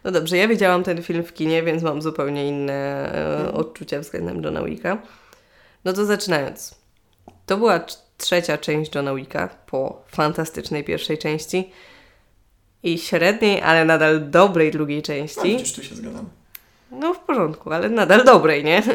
No 0.04 0.10
dobrze, 0.10 0.36
ja 0.36 0.48
widziałam 0.48 0.82
ten 0.84 1.02
film 1.02 1.24
w 1.24 1.32
kinie, 1.34 1.62
więc 1.62 1.82
mam 1.82 2.02
zupełnie 2.02 2.48
inne 2.48 2.72
e, 3.12 3.36
Mhm. 3.38 3.54
odczucia 3.56 4.00
względem 4.00 4.42
Johna 4.42 4.62
Wicka. 4.62 4.98
No 5.84 5.92
to 5.92 6.04
zaczynając. 6.04 6.74
To 7.46 7.56
była 7.56 7.80
trzecia 8.18 8.58
część 8.58 8.94
Johna 8.94 9.14
Wicka 9.14 9.48
po 9.66 10.02
fantastycznej 10.08 10.84
pierwszej 10.84 11.18
części 11.18 11.72
i 12.82 12.98
średniej, 12.98 13.62
ale 13.62 13.84
nadal 13.84 14.30
dobrej 14.30 14.70
drugiej 14.72 14.96
No, 14.98 15.02
części. 15.02 15.42
widzisz, 15.42 15.72
tu 15.72 15.82
się 15.82 15.94
zgadzamy. 15.94 16.28
No 16.90 17.14
w 17.14 17.18
porządku, 17.18 17.72
ale 17.72 17.88
nadal 17.88 18.24
dobrej, 18.24 18.64
nie? 18.64 18.82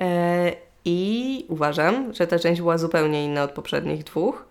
E, 0.00 0.52
I 0.84 1.46
uważam, 1.48 2.14
że 2.14 2.26
ta 2.26 2.38
część 2.38 2.60
była 2.60 2.78
zupełnie 2.78 3.24
inna 3.24 3.42
od 3.42 3.50
poprzednich 3.50 4.04
dwóch, 4.04 4.44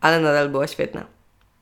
ale 0.00 0.20
nadal 0.20 0.48
była 0.48 0.66
świetna. 0.66 1.04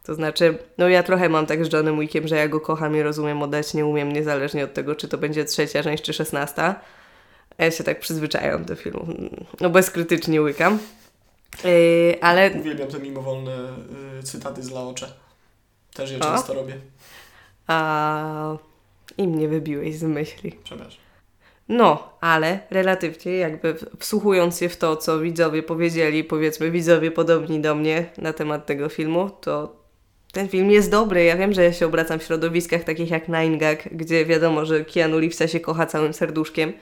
To 0.03 0.15
znaczy, 0.15 0.59
no 0.79 0.89
ja 0.89 1.03
trochę 1.03 1.29
mam 1.29 1.47
tak 1.47 1.65
z 1.65 1.73
Johnem 1.73 2.01
Wickiem, 2.01 2.29
że 2.29 2.37
ja 2.37 2.49
go 2.49 2.61
kocham 2.61 2.97
i 2.97 3.03
rozumiem 3.03 3.43
oddać, 3.43 3.75
nie 3.75 3.87
umiem, 3.87 4.13
niezależnie 4.13 4.65
od 4.65 4.75
tego, 4.75 4.95
czy 4.95 5.09
to 5.09 5.19
będzie 5.19 5.45
trzecia 5.45 5.83
część, 5.83 6.05
czy 6.05 6.13
szesnasta. 6.13 6.81
Ja 7.59 7.71
się 7.71 7.85
tak 7.85 8.01
przyzwyczajam 8.01 8.65
do 8.65 8.77
filmu. 8.77 9.07
No 9.61 9.71
bezkrytycznie 9.71 10.43
łykam. 10.43 10.79
Yy, 11.65 12.17
ale 12.21 12.51
Uwielbiam 12.51 12.89
te 12.89 12.99
mimowolne 12.99 13.69
y, 14.21 14.23
cytaty 14.23 14.63
z 14.63 14.71
Laocze. 14.71 15.13
Też 15.95 16.11
je 16.11 16.19
O. 16.19 16.21
często 16.21 16.55
robię. 16.55 16.75
a, 17.67 18.57
i 19.19 19.29
mnie 19.29 19.49
wybiłeś 19.49 19.97
z 19.97 20.03
myśli. 20.03 20.59
Przepraszam. 20.65 21.01
No, 21.69 22.13
ale 22.21 22.61
relatywnie 22.71 23.33
jakby 23.37 23.77
wsłuchując 23.99 24.59
się 24.59 24.69
w 24.69 24.77
to, 24.77 24.97
co 24.97 25.19
widzowie 25.19 25.63
powiedzieli, 25.63 26.25
powiedzmy 26.25 26.71
widzowie 26.71 27.11
podobni 27.11 27.61
do 27.61 27.75
mnie 27.75 28.05
na 28.19 28.33
temat 28.33 28.67
tego 28.67 28.89
filmu, 28.89 29.31
to 29.31 29.80
ten 30.33 30.49
film 30.49 30.71
jest 30.71 30.91
dobry. 30.91 31.25
Ja 31.25 31.37
wiem, 31.37 31.53
że 31.53 31.65
ja 31.65 31.73
się 31.73 31.87
obracam 31.87 32.19
w 32.19 32.23
środowiskach 32.23 32.85
takich 32.85 33.11
jak 33.11 33.29
Nine 33.29 33.59
Gag, 33.59 33.89
gdzie 33.93 34.27
wiadomo, 34.27 34.65
że 34.67 34.85
Keanu 34.85 35.21
Reevesa 35.21 35.49
się 35.49 35.61
kocha 35.61 35.87
całym 35.87 36.13
serduszkiem. 36.15 36.73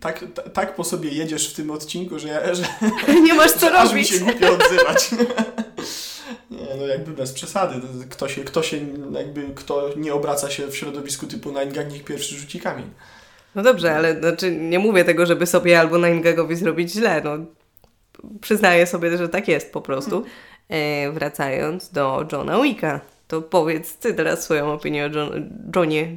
Tak, 0.00 0.24
tak 0.52 0.74
po 0.74 0.84
sobie 0.84 1.10
jedziesz 1.10 1.50
w 1.52 1.54
tym 1.56 1.70
odcinku, 1.70 2.18
że 2.18 2.28
ja, 2.28 2.54
że, 2.54 2.64
Nie 3.26 3.34
masz 3.34 3.52
co 3.52 3.68
że 3.68 3.78
aż 3.78 3.84
mi 3.88 3.90
robić. 3.94 4.08
się 4.08 4.18
głupio 4.18 4.52
odzywać. 4.52 5.10
Nie, 6.50 6.66
no 6.78 6.86
jakby 6.86 7.12
bez 7.12 7.32
przesady. 7.32 7.80
To- 7.80 7.86
Kto 8.10 8.28
się, 8.28 8.44
kto 8.44 8.62
się, 8.62 8.76
jakby, 9.12 9.42
kto 9.54 9.90
nie 9.96 10.14
obraca 10.14 10.50
się 10.50 10.66
w 10.66 10.76
środowisku 10.76 11.26
typu 11.26 11.50
Nine 11.50 11.72
Gag, 11.72 11.92
niech 11.92 12.04
pierwszy 12.04 12.34
rzuci 12.34 12.60
kamień. 12.60 12.90
No 13.54 13.62
dobrze, 13.62 13.96
ale 13.96 14.18
znaczy 14.20 14.52
nie 14.56 14.78
mówię 14.78 15.04
tego, 15.04 15.26
żeby 15.26 15.46
sobie 15.46 15.80
albo 15.80 15.98
Nine 15.98 16.20
Gagowi 16.22 16.56
zrobić 16.56 16.92
źle. 16.92 17.22
No, 17.24 17.30
przyznaję 18.40 18.86
sobie, 18.86 19.18
że 19.18 19.28
tak 19.28 19.48
jest 19.48 19.72
po 19.72 19.80
prostu. 19.80 20.24
E, 20.68 21.12
wracając 21.12 21.90
do 21.90 22.26
Johna 22.32 22.62
Wicka, 22.62 23.00
to 23.28 23.42
powiedz 23.42 23.96
ty 23.96 24.14
teraz 24.14 24.44
swoją 24.44 24.72
opinię 24.72 25.06
o 25.06 25.08
John, 25.08 25.50
Johnie, 25.76 26.16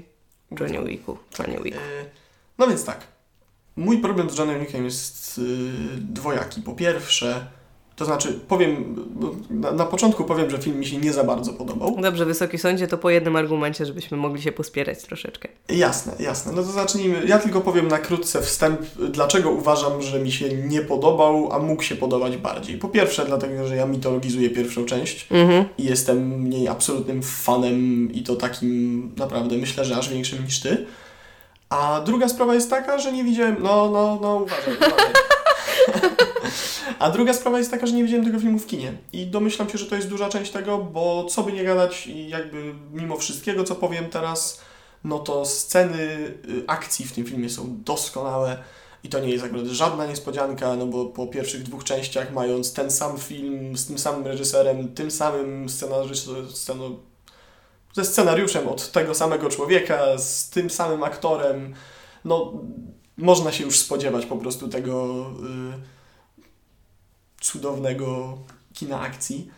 Johnie 0.60 0.82
Wicku. 0.84 1.18
Johnie 1.40 1.60
Wicku. 1.64 1.80
E, 1.80 2.06
No 2.58 2.68
więc 2.68 2.86
tak. 2.86 3.08
Mój 3.76 3.98
problem 3.98 4.30
z 4.30 4.38
Johnem 4.38 4.60
Wickiem 4.60 4.86
jest 4.86 5.38
y, 5.38 5.42
dwojaki. 5.98 6.62
Po 6.62 6.74
pierwsze, 6.74 7.48
To 8.00 8.06
znaczy, 8.06 8.40
powiem, 8.48 8.96
na, 9.50 9.72
na, 9.72 9.86
początku 9.86 10.24
powiem, 10.24 10.50
że 10.50 10.58
film 10.58 10.80
mi 10.80 10.86
się 10.86 10.98
nie 10.98 11.14
za 11.14 11.24
bardzo 11.24 11.54
podobał. 11.54 11.96
Dobrze, 12.02 12.26
Wysoki 12.26 12.58
Sądzie, 12.58 12.88
to 12.88 12.98
po 12.98 13.10
jednym 13.10 13.36
argumencie, 13.36 13.86
żebyśmy 13.86 14.18
mogli 14.18 14.42
się 14.42 14.52
pospierać 14.52 15.02
troszeczkę. 15.02 15.50
Jasne, 15.70 16.14
jasne. 16.20 16.52
No 16.52 16.64
to 16.64 16.72
zacznijmy. 16.72 17.22
Ja 17.28 17.40
tylko 17.40 17.62
powiem 17.62 17.88
na 17.88 17.98
krótce 17.98 18.42
wstęp, 18.42 18.82
dlaczego 19.12 19.52
uważam, 19.52 20.02
że 20.02 20.20
mi 20.20 20.32
się 20.32 20.54
nie 20.54 20.82
podobał, 20.82 21.54
a 21.54 21.60
mógł 21.60 21.84
się 21.84 21.96
podobać 21.96 22.38
bardziej. 22.38 22.78
Po 22.78 22.90
pierwsze, 22.90 23.26
dlatego, 23.26 23.68
że 23.68 23.76
ja 23.76 23.86
mitologizuję 23.86 24.50
pierwszą 24.50 24.86
część 24.86 25.28
mhm. 25.32 25.66
i 25.78 25.84
jestem 25.84 26.28
mniej 26.28 26.68
absolutnym 26.68 27.24
fanem 27.24 28.10
i 28.14 28.24
to 28.24 28.36
takim 28.36 29.12
naprawdę 29.18 29.58
myślę, 29.58 29.86
że 29.86 29.98
aż 29.98 30.10
większym 30.10 30.46
niż 30.46 30.60
ty. 30.60 30.86
A 31.70 32.02
druga 32.06 32.30
sprawa 32.30 32.54
jest 32.54 32.70
taka, 32.70 33.00
że 33.00 33.12
nie 33.12 33.24
widziałem. 33.24 33.56
No, 33.60 33.90
no, 33.92 34.20
no, 34.22 34.36
uważaj, 34.36 34.76
uważaj. 34.78 35.14
A 37.00 37.10
druga 37.10 37.34
sprawa 37.34 37.58
jest 37.58 37.72
taka, 37.72 37.86
że 37.86 37.94
nie 37.94 38.04
widziałem 38.04 38.26
tego 38.26 38.40
filmu 38.40 38.60
w 38.60 38.68
kinie. 38.68 38.94
I 39.14 39.28
domyślam 39.28 39.70
się, 39.70 39.78
że 39.78 39.86
to 39.86 39.96
jest 39.96 40.08
duża 40.08 40.30
część 40.30 40.52
tego, 40.52 40.78
bo 40.78 41.26
co 41.30 41.44
by 41.44 41.52
nie 41.52 41.64
gadać, 41.64 42.08
i 42.08 42.30
jakby 42.30 42.74
mimo 42.92 43.18
wszystkiego, 43.18 43.64
co 43.64 43.76
powiem 43.76 44.10
teraz, 44.10 44.62
no 45.04 45.20
to 45.20 45.46
sceny 45.46 45.98
y, 45.98 46.64
akcji 46.68 47.06
w 47.06 47.12
tym 47.12 47.26
filmie 47.26 47.50
są 47.50 47.84
doskonałe. 47.84 48.58
I 49.04 49.10
to 49.10 49.20
nie 49.20 49.30
jest 49.30 49.46
akurat 49.46 49.66
żadna 49.66 50.06
niespodzianka, 50.06 50.76
no 50.76 50.86
bo 50.86 51.06
po 51.06 51.28
pierwszych 51.28 51.64
dwóch 51.64 51.84
częściach, 51.84 52.34
mając 52.34 52.74
ten 52.74 52.92
sam 52.92 53.18
film 53.18 53.78
z 53.78 53.88
tym 53.88 54.00
samym 54.00 54.28
reżyserem, 54.28 54.94
tym 54.94 55.12
samym 55.12 55.70
scenarzystą, 55.70 56.34
ze 57.94 58.06
scenariuszem 58.06 58.68
od 58.68 58.92
tego 58.92 59.16
samego 59.16 59.50
człowieka, 59.50 60.18
z 60.18 60.50
tym 60.50 60.70
samym 60.70 61.04
aktorem, 61.04 61.74
no 62.26 62.54
można 63.18 63.52
się 63.52 63.64
już 63.64 63.80
spodziewać 63.80 64.26
po 64.26 64.38
prostu 64.38 64.68
tego. 64.68 65.26
Yy, 65.42 65.99
cudownego 67.52 68.38
kina 68.74 69.02
akcji, 69.02 69.52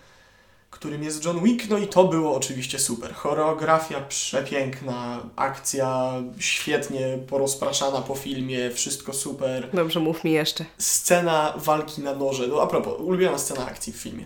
którym 0.70 1.04
jest 1.04 1.26
John 1.26 1.44
Wick, 1.44 1.70
no 1.70 1.78
i 1.78 1.88
to 1.88 2.04
było 2.04 2.36
oczywiście 2.36 2.80
super. 2.80 3.14
Choreografia 3.14 4.02
przepiękna, 4.02 5.20
akcja 5.36 6.14
świetnie 6.40 7.18
porozpraszana 7.28 8.02
po 8.02 8.16
filmie, 8.16 8.72
wszystko 8.72 9.14
super. 9.14 9.70
Dobrze, 9.74 10.00
mów 10.00 10.24
mi 10.24 10.32
jeszcze. 10.32 10.66
Scena 10.78 11.54
walki 11.58 12.02
na 12.02 12.16
noże, 12.16 12.48
no 12.48 12.62
a 12.62 12.68
propos, 12.68 12.94
ulubiona 13.00 13.38
scena 13.38 13.66
akcji 13.66 13.94
w 13.94 13.96
filmie. 13.96 14.26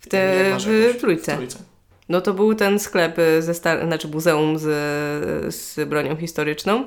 W, 0.00 0.08
te, 0.08 0.56
w, 0.58 1.00
trójce. 1.00 1.32
w 1.32 1.36
trójce. 1.36 1.58
No 2.08 2.20
to 2.20 2.34
był 2.34 2.54
ten 2.54 2.78
sklep 2.78 3.16
ze 3.40 3.54
star- 3.54 3.86
znaczy 3.86 4.08
muzeum 4.08 4.58
z, 4.58 4.64
z 5.54 5.88
bronią 5.88 6.16
historyczną. 6.16 6.86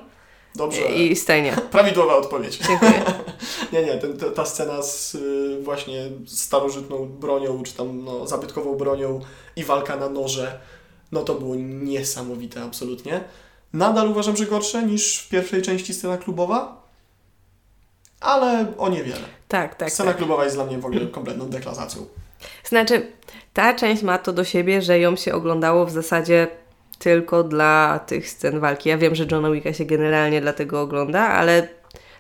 Dobrze. 0.56 0.82
I 0.82 1.16
stajnia. 1.16 1.56
Prawidłowa 1.72 2.16
odpowiedź. 2.16 2.58
Dziękuję. 2.68 3.04
nie, 3.74 3.84
nie, 3.84 3.98
ten, 3.98 4.18
ta 4.36 4.46
scena 4.46 4.82
z 4.82 5.16
y, 5.16 5.60
właśnie 5.62 6.10
starożytną 6.28 7.06
bronią, 7.06 7.64
czy 7.64 7.74
tam 7.74 8.04
no, 8.04 8.28
zabytkową 8.28 8.76
bronią 8.76 9.20
i 9.56 9.64
walka 9.64 9.96
na 9.96 10.10
noże, 10.10 10.60
no 11.12 11.22
to 11.22 11.36
było 11.36 11.56
niesamowite 11.56 12.64
absolutnie. 12.64 13.24
Nadal 13.74 14.10
uważam, 14.10 14.38
że 14.38 14.46
gorsze 14.46 14.84
niż 14.84 15.20
w 15.20 15.30
pierwszej 15.30 15.62
części 15.62 15.94
scena 15.94 16.18
klubowa, 16.18 16.88
ale 18.20 18.74
o 18.78 18.90
niewiele. 18.90 19.26
Tak, 19.48 19.76
tak. 19.76 19.92
Scena 19.92 20.10
tak. 20.10 20.18
klubowa 20.18 20.44
jest 20.44 20.56
dla 20.56 20.66
mnie 20.66 20.78
w 20.78 20.86
ogóle 20.86 21.08
kompletną 21.08 21.50
deklasacją. 21.50 22.06
Znaczy, 22.64 23.12
ta 23.54 23.74
część 23.74 24.04
ma 24.04 24.18
to 24.18 24.34
do 24.34 24.44
siebie, 24.44 24.82
że 24.82 25.00
ją 25.00 25.16
się 25.16 25.34
oglądało 25.34 25.86
w 25.86 25.92
zasadzie 25.92 26.48
tylko 27.00 27.44
dla 27.44 28.00
tych 28.08 28.30
scen 28.30 28.60
walki. 28.60 28.90
Ja 28.90 28.98
wiem, 28.98 29.16
że 29.16 29.26
Johna 29.32 29.52
Wicka 29.52 29.74
się 29.74 29.86
generalnie 29.86 30.42
dlatego 30.42 30.82
ogląda, 30.82 31.22
ale 31.22 31.68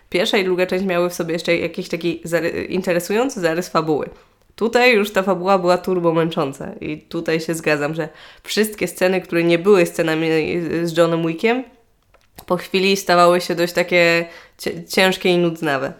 pierwsza 0.09 0.37
i 0.37 0.43
druga 0.43 0.65
część 0.65 0.85
miały 0.85 1.09
w 1.09 1.13
sobie 1.13 1.33
jeszcze 1.33 1.57
jakiś 1.57 1.89
taki 1.89 2.21
interesujący 2.69 3.39
zarys 3.41 3.69
fabuły. 3.69 4.09
Tutaj 4.55 4.95
już 4.95 5.11
ta 5.11 5.23
fabuła 5.23 5.57
była 5.57 5.77
turbo 5.77 6.13
męcząca 6.13 6.71
i 6.81 6.97
tutaj 6.97 7.39
się 7.39 7.53
zgadzam, 7.53 7.93
że 7.93 8.09
wszystkie 8.43 8.87
sceny, 8.87 9.21
które 9.21 9.43
nie 9.43 9.59
były 9.59 9.85
scenami 9.85 10.29
z 10.83 10.97
Johnem 10.97 11.27
Wickiem, 11.27 11.63
po 12.45 12.57
chwili 12.57 12.97
stawały 12.97 13.41
się 13.41 13.55
dość 13.55 13.73
takie 13.73 14.25
ciężkie 14.89 15.29
i 15.29 15.37
nudznawe. 15.37 15.93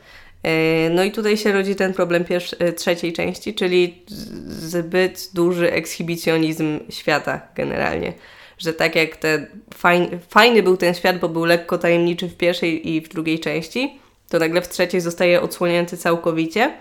E, 0.43 0.89
no 0.89 1.03
i 1.03 1.11
tutaj 1.11 1.37
się 1.37 1.51
rodzi 1.51 1.75
ten 1.75 1.93
problem 1.93 2.25
e, 2.59 2.73
trzeciej 2.73 3.13
części, 3.13 3.53
czyli 3.53 4.03
zbyt 4.47 5.29
duży 5.33 5.71
ekshibicjonizm 5.71 6.79
świata 6.89 7.41
generalnie 7.55 8.13
że 8.57 8.73
tak 8.73 8.95
jak 8.95 9.15
te 9.15 9.47
fajny, 9.73 10.19
fajny 10.29 10.63
był 10.63 10.77
ten 10.77 10.93
świat, 10.93 11.19
bo 11.19 11.29
był 11.29 11.45
lekko 11.45 11.77
tajemniczy 11.77 12.27
w 12.27 12.37
pierwszej 12.37 12.89
i 12.89 13.01
w 13.01 13.09
drugiej 13.09 13.39
części, 13.39 13.99
to 14.29 14.39
nagle 14.39 14.61
w 14.61 14.69
trzeciej 14.69 15.01
zostaje 15.01 15.41
odsłonięty 15.41 15.97
całkowicie. 15.97 16.73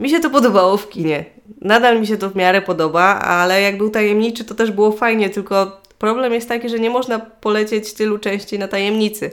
Mi 0.00 0.10
się 0.10 0.20
to 0.20 0.30
podobało 0.30 0.76
w 0.76 0.88
kinie. 0.88 1.24
Nadal 1.60 2.00
mi 2.00 2.06
się 2.06 2.16
to 2.16 2.30
w 2.30 2.36
miarę 2.36 2.62
podoba, 2.62 3.02
ale 3.20 3.62
jak 3.62 3.78
był 3.78 3.90
tajemniczy, 3.90 4.44
to 4.44 4.54
też 4.54 4.70
było 4.70 4.92
fajnie, 4.92 5.30
tylko 5.30 5.80
problem 5.98 6.32
jest 6.32 6.48
taki, 6.48 6.68
że 6.68 6.78
nie 6.78 6.90
można 6.90 7.18
polecieć 7.18 7.94
tylu 7.94 8.18
części 8.18 8.58
na 8.58 8.68
tajemnicy. 8.68 9.30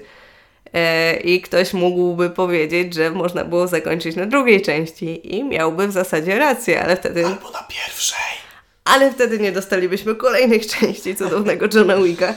E, 0.74 1.16
I 1.20 1.42
ktoś 1.42 1.74
mógłby 1.74 2.30
powiedzieć, 2.30 2.94
że 2.94 3.12
można 3.12 3.44
było 3.44 3.68
zakończyć 3.68 4.16
na 4.16 4.26
drugiej 4.26 4.62
części 4.62 5.36
i 5.36 5.44
miałby 5.44 5.88
w 5.88 5.92
zasadzie 5.92 6.40
rację, 6.40 6.84
ale 6.84 6.96
wtedy. 6.96 7.26
Albo 7.26 7.52
na 7.52 7.64
pierwszej 7.70 8.47
ale 8.88 9.12
wtedy 9.12 9.40
nie 9.40 9.52
dostalibyśmy 9.52 10.16
kolejnych 10.16 10.68
części 10.78 11.16
cudownego 11.16 11.66
Johna 11.74 11.98
Wicka. 11.98 12.34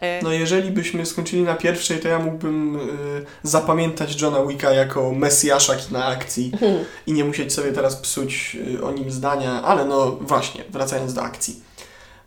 E, 0.00 0.22
no 0.22 0.32
jeżeli 0.32 0.70
byśmy 0.70 1.06
skończyli 1.06 1.42
na 1.42 1.54
pierwszej, 1.54 1.98
to 1.98 2.08
ja 2.08 2.18
mógłbym 2.18 2.76
y, 2.76 3.26
zapamiętać 3.42 4.22
Johna 4.22 4.46
Wicka 4.46 4.72
jako 4.72 5.12
mesjasza 5.12 5.76
kina 5.76 6.06
akcji 6.06 6.50
mhm. 6.52 6.84
i 7.06 7.12
nie 7.12 7.24
musieć 7.24 7.52
sobie 7.52 7.72
teraz 7.72 7.96
psuć 7.96 8.56
y, 8.74 8.84
o 8.84 8.92
nim 8.92 9.10
zdania, 9.10 9.62
ale 9.62 9.84
no 9.84 10.10
właśnie, 10.10 10.64
wracając 10.70 11.14
do 11.14 11.22
akcji. 11.22 11.62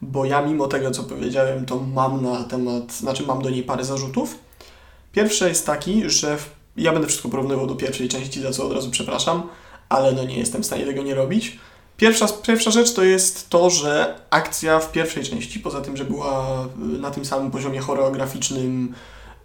Bo 0.02 0.26
ja 0.26 0.42
mimo 0.42 0.68
tego, 0.68 0.92
co 0.92 1.04
powiedziałem, 1.04 1.66
to 1.66 1.80
mam 1.80 2.24
na 2.24 2.44
temat, 2.44 2.94
znaczy 2.94 3.24
mam 3.24 3.42
do 3.42 3.50
niej 3.50 3.64
parę 3.64 3.84
zarzutów. 3.84 4.38
Pierwszy 5.12 5.48
jest 5.50 5.66
taki, 5.66 6.10
że 6.10 6.38
w, 6.38 6.50
ja 6.78 6.92
będę 6.92 7.08
wszystko 7.08 7.30
porównywał 7.30 7.68
do 7.68 7.76
pierwszej 7.76 8.10
części, 8.10 8.42
za 8.42 8.52
co 8.52 8.66
od 8.66 8.74
razu 8.74 8.92
przepraszam, 8.92 9.50
ale 9.90 10.12
no 10.12 10.24
nie 10.24 10.38
jestem 10.38 10.64
w 10.64 10.66
stanie 10.66 10.86
tego 10.86 11.04
nie 11.04 11.16
robić. 11.16 11.60
Pierwsza, 11.98 12.28
pierwsza 12.28 12.72
rzecz 12.72 12.94
to 12.94 13.04
jest 13.04 13.50
to, 13.50 13.70
że 13.70 14.16
akcja 14.30 14.80
w 14.80 14.92
pierwszej 14.92 15.24
części, 15.24 15.60
poza 15.60 15.82
tym, 15.82 15.98
że 15.98 16.06
była 16.06 16.64
y, 16.96 17.00
na 17.00 17.12
tym 17.12 17.26
samym 17.26 17.52
poziomie 17.52 17.80
choreograficznym 17.80 18.94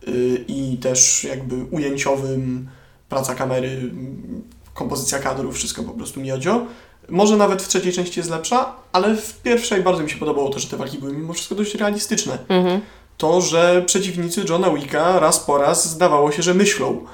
yy, 0.07 0.45
i 0.49 0.79
też 0.79 1.25
jakby 1.25 1.65
ujęciowym, 1.71 2.69
praca 3.09 3.35
kamery, 3.35 3.91
kompozycja 4.75 5.19
kadrów, 5.19 5.55
wszystko 5.55 5.83
po 5.83 5.93
prostu 5.93 6.21
miodzio. 6.21 6.67
Może 7.09 7.37
nawet 7.37 7.63
w 7.63 7.69
trzeciej 7.69 7.93
części 7.93 8.21
jest 8.21 8.31
lepsza, 8.31 8.75
ale 8.93 9.17
w 9.17 9.43
pierwszej 9.43 9.83
bardzo 9.83 10.03
mi 10.03 10.11
się 10.11 10.17
podobało 10.17 10.49
to, 10.49 10.59
że 10.59 10.69
te 10.69 10.77
walki 10.77 10.99
były 10.99 11.13
mimo 11.13 11.33
wszystko 11.33 11.55
dość 11.55 11.75
realistyczne. 11.75 12.39
Mhm. 12.49 12.81
To, 13.19 13.41
że 13.41 13.83
przeciwnicy 13.87 14.45
Johna 14.49 14.71
Wicka 14.71 15.19
raz 15.19 15.41
po 15.41 15.59
raz 15.59 15.89
zdawało 15.89 16.33
się, 16.33 16.43
że 16.43 16.55
myślą 16.55 17.07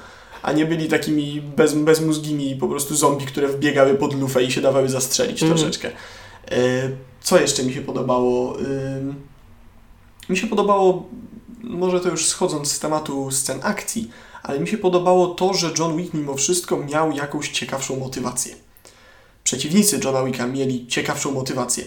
a 0.45 0.51
nie 0.51 0.65
byli 0.65 0.87
takimi 0.87 1.41
bez, 1.41 1.73
bezmózgimi 1.73 2.55
po 2.55 2.67
prostu 2.67 2.95
zombie, 2.95 3.25
które 3.25 3.47
wbiegały 3.47 3.95
pod 3.95 4.19
lufę 4.19 4.43
i 4.43 4.51
się 4.51 4.61
dawały 4.61 4.89
zastrzelić 4.89 5.43
mm. 5.43 5.57
troszeczkę. 5.57 5.91
E, 6.51 6.89
co 7.21 7.39
jeszcze 7.39 7.63
mi 7.63 7.73
się 7.73 7.81
podobało? 7.81 8.57
Mi 10.29 10.37
się 10.37 10.47
podobało, 10.47 11.09
może 11.63 11.99
to 11.99 12.09
już 12.09 12.25
schodząc 12.25 12.71
z 12.71 12.79
tematu 12.79 13.31
scen 13.31 13.59
akcji, 13.63 14.09
ale 14.43 14.59
mi 14.59 14.67
się 14.67 14.77
podobało 14.77 15.27
to, 15.27 15.53
że 15.53 15.71
John 15.79 15.97
Wick 15.97 16.13
mimo 16.13 16.35
wszystko 16.35 16.77
miał 16.77 17.11
jakąś 17.11 17.49
ciekawszą 17.49 17.99
motywację. 17.99 18.55
Przeciwnicy 19.43 19.99
Johna 20.03 20.23
Wicka 20.23 20.47
mieli 20.47 20.87
ciekawszą 20.87 21.31
motywację. 21.31 21.83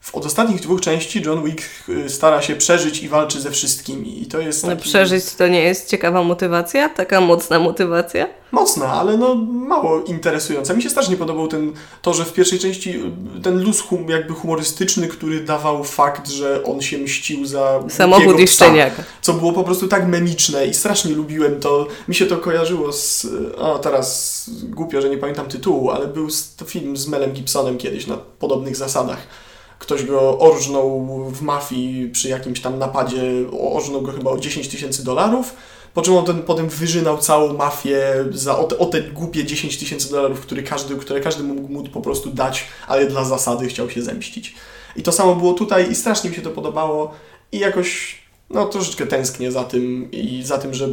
W 0.00 0.14
od 0.14 0.26
ostatnich 0.26 0.60
dwóch 0.60 0.80
części 0.80 1.22
John 1.22 1.44
Wick 1.44 1.62
y, 1.88 2.10
stara 2.10 2.42
się 2.42 2.56
przeżyć 2.56 3.02
i 3.02 3.08
walczy 3.08 3.40
ze 3.40 3.50
wszystkimi. 3.50 4.22
I 4.22 4.26
to 4.26 4.40
jest 4.40 4.64
taki... 4.64 4.82
Przeżyć 4.82 5.34
to 5.34 5.48
nie 5.48 5.62
jest 5.62 5.88
ciekawa 5.88 6.22
motywacja? 6.22 6.88
Taka 6.88 7.20
mocna 7.20 7.58
motywacja? 7.58 8.26
Mocna, 8.52 8.92
ale 8.92 9.16
no 9.16 9.34
mało 9.44 10.02
interesująca. 10.02 10.74
Mi 10.74 10.82
się 10.82 10.90
strasznie 10.90 11.16
podobał 11.16 11.48
ten, 11.48 11.72
to, 12.02 12.14
że 12.14 12.24
w 12.24 12.32
pierwszej 12.32 12.58
części 12.58 12.90
y, 12.90 13.42
ten 13.42 13.62
luz 13.62 13.80
hum, 13.80 14.08
jakby 14.08 14.34
humorystyczny, 14.34 15.08
który 15.08 15.40
dawał 15.40 15.84
fakt, 15.84 16.28
że 16.28 16.64
on 16.64 16.80
się 16.80 16.98
mścił 16.98 17.46
za 17.46 17.82
Samochód 17.88 18.40
i 18.40 18.48
szczeniaka. 18.48 19.02
Co 19.22 19.32
było 19.32 19.52
po 19.52 19.64
prostu 19.64 19.88
tak 19.88 20.08
memiczne 20.08 20.66
i 20.66 20.74
strasznie 20.74 21.14
lubiłem 21.14 21.60
to. 21.60 21.86
Mi 22.08 22.14
się 22.14 22.26
to 22.26 22.36
kojarzyło 22.36 22.92
z... 22.92 23.26
O, 23.58 23.78
teraz 23.78 24.50
głupio, 24.62 25.00
że 25.00 25.10
nie 25.10 25.18
pamiętam 25.18 25.48
tytułu, 25.48 25.90
ale 25.90 26.06
był 26.06 26.28
to 26.56 26.64
film 26.64 26.96
z 26.96 27.06
Melem 27.06 27.32
Gibsonem 27.32 27.78
kiedyś 27.78 28.06
na 28.06 28.16
podobnych 28.38 28.76
zasadach 28.76 29.49
ktoś 29.80 30.04
go 30.04 30.38
orżnął 30.38 31.06
w 31.30 31.42
mafii 31.42 32.08
przy 32.08 32.28
jakimś 32.28 32.60
tam 32.60 32.78
napadzie, 32.78 33.22
orżnął 33.60 34.02
go 34.02 34.12
chyba 34.12 34.30
o 34.30 34.38
10 34.38 34.68
tysięcy 34.68 35.04
dolarów, 35.04 35.54
po 35.94 36.02
czym 36.02 36.16
on 36.16 36.24
ten, 36.24 36.42
potem 36.42 36.68
wyżynał 36.68 37.18
całą 37.18 37.52
mafię 37.52 38.24
za, 38.30 38.58
o, 38.58 38.64
te, 38.64 38.78
o 38.78 38.86
te 38.86 39.02
głupie 39.02 39.44
10 39.44 39.78
tysięcy 39.78 40.10
dolarów, 40.10 40.40
które 40.40 40.62
każdy, 40.62 40.96
które 40.96 41.20
każdy 41.20 41.42
mógł 41.42 41.72
mu 41.72 41.82
po 41.84 42.00
prostu 42.00 42.30
dać, 42.30 42.64
ale 42.88 43.06
dla 43.06 43.24
zasady 43.24 43.68
chciał 43.68 43.90
się 43.90 44.02
zemścić. 44.02 44.54
I 44.96 45.02
to 45.02 45.12
samo 45.12 45.36
było 45.36 45.52
tutaj 45.52 45.90
i 45.90 45.94
strasznie 45.94 46.30
mi 46.30 46.36
się 46.36 46.42
to 46.42 46.50
podobało 46.50 47.14
i 47.52 47.58
jakoś 47.58 48.20
no 48.50 48.66
troszeczkę 48.66 49.06
tęsknię 49.06 49.52
za 49.52 49.64
tym 49.64 50.10
i 50.12 50.42
za 50.42 50.58
tym, 50.58 50.74
że 50.74 50.88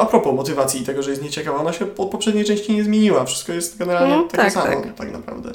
a 0.00 0.06
propos 0.06 0.34
motywacji 0.34 0.82
i 0.82 0.84
tego, 0.84 1.02
że 1.02 1.10
jest 1.10 1.22
nieciekawa, 1.22 1.58
ona 1.58 1.72
się 1.72 1.84
od 1.98 2.10
poprzedniej 2.10 2.44
części 2.44 2.74
nie 2.74 2.84
zmieniła. 2.84 3.24
Wszystko 3.24 3.52
jest 3.52 3.78
generalnie 3.78 4.14
Mm, 4.14 4.28
takie 4.28 4.42
tak, 4.42 4.52
samo, 4.52 4.82
tak. 4.82 4.94
tak 4.94 5.12
naprawdę. 5.12 5.52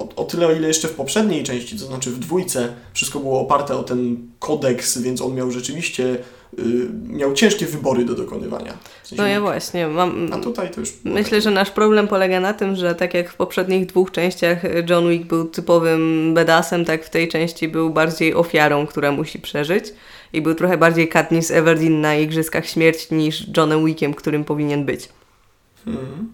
O, 0.00 0.08
o 0.16 0.24
tyle, 0.24 0.46
o 0.46 0.52
ile 0.52 0.68
jeszcze 0.68 0.88
w 0.88 0.94
poprzedniej 0.94 1.44
części, 1.44 1.78
to 1.78 1.86
znaczy 1.86 2.10
w 2.10 2.18
dwójce, 2.18 2.72
wszystko 2.92 3.20
było 3.20 3.40
oparte 3.40 3.76
o 3.76 3.82
ten 3.82 4.16
kodeks, 4.38 4.98
więc 4.98 5.20
on 5.20 5.34
miał 5.34 5.50
rzeczywiście, 5.50 6.16
y, 6.58 6.62
miał 7.08 7.32
ciężkie 7.32 7.66
wybory 7.66 8.04
do 8.04 8.14
dokonywania. 8.14 8.72
W 9.02 9.08
sensie, 9.08 9.22
No 9.22 9.28
ja 9.28 9.40
właśnie, 9.40 9.88
mam... 9.88 10.30
A 10.32 10.38
tutaj 10.38 10.70
to 10.70 10.80
już... 10.80 10.92
Myślę, 11.04 11.40
że 11.40 11.50
nasz 11.50 11.70
problem 11.70 12.08
polega 12.08 12.40
na 12.40 12.54
tym, 12.54 12.76
że 12.76 12.94
tak 12.94 13.14
jak 13.14 13.30
w 13.30 13.36
poprzednich 13.36 13.86
dwóch 13.86 14.10
częściach 14.10 14.62
John 14.88 15.10
Wick 15.10 15.24
był 15.24 15.48
typowym 15.48 16.34
bedasem, 16.34 16.84
tak 16.84 17.04
w 17.04 17.10
tej 17.10 17.28
części 17.28 17.68
był 17.68 17.90
bardziej 17.90 18.34
ofiarą, 18.34 18.86
która 18.86 19.12
musi 19.12 19.38
przeżyć. 19.38 19.84
I 20.32 20.42
był 20.42 20.54
trochę 20.54 20.78
bardziej 20.78 21.08
Katniss 21.08 21.50
Everdeen 21.50 22.00
na 22.00 22.14
Igrzyskach 22.16 22.66
Śmierci 22.66 23.14
niż 23.14 23.46
Johnem 23.56 23.86
Wickiem, 23.86 24.14
którym 24.14 24.44
powinien 24.44 24.84
być. 24.84 25.08
Mhm. 25.86 26.32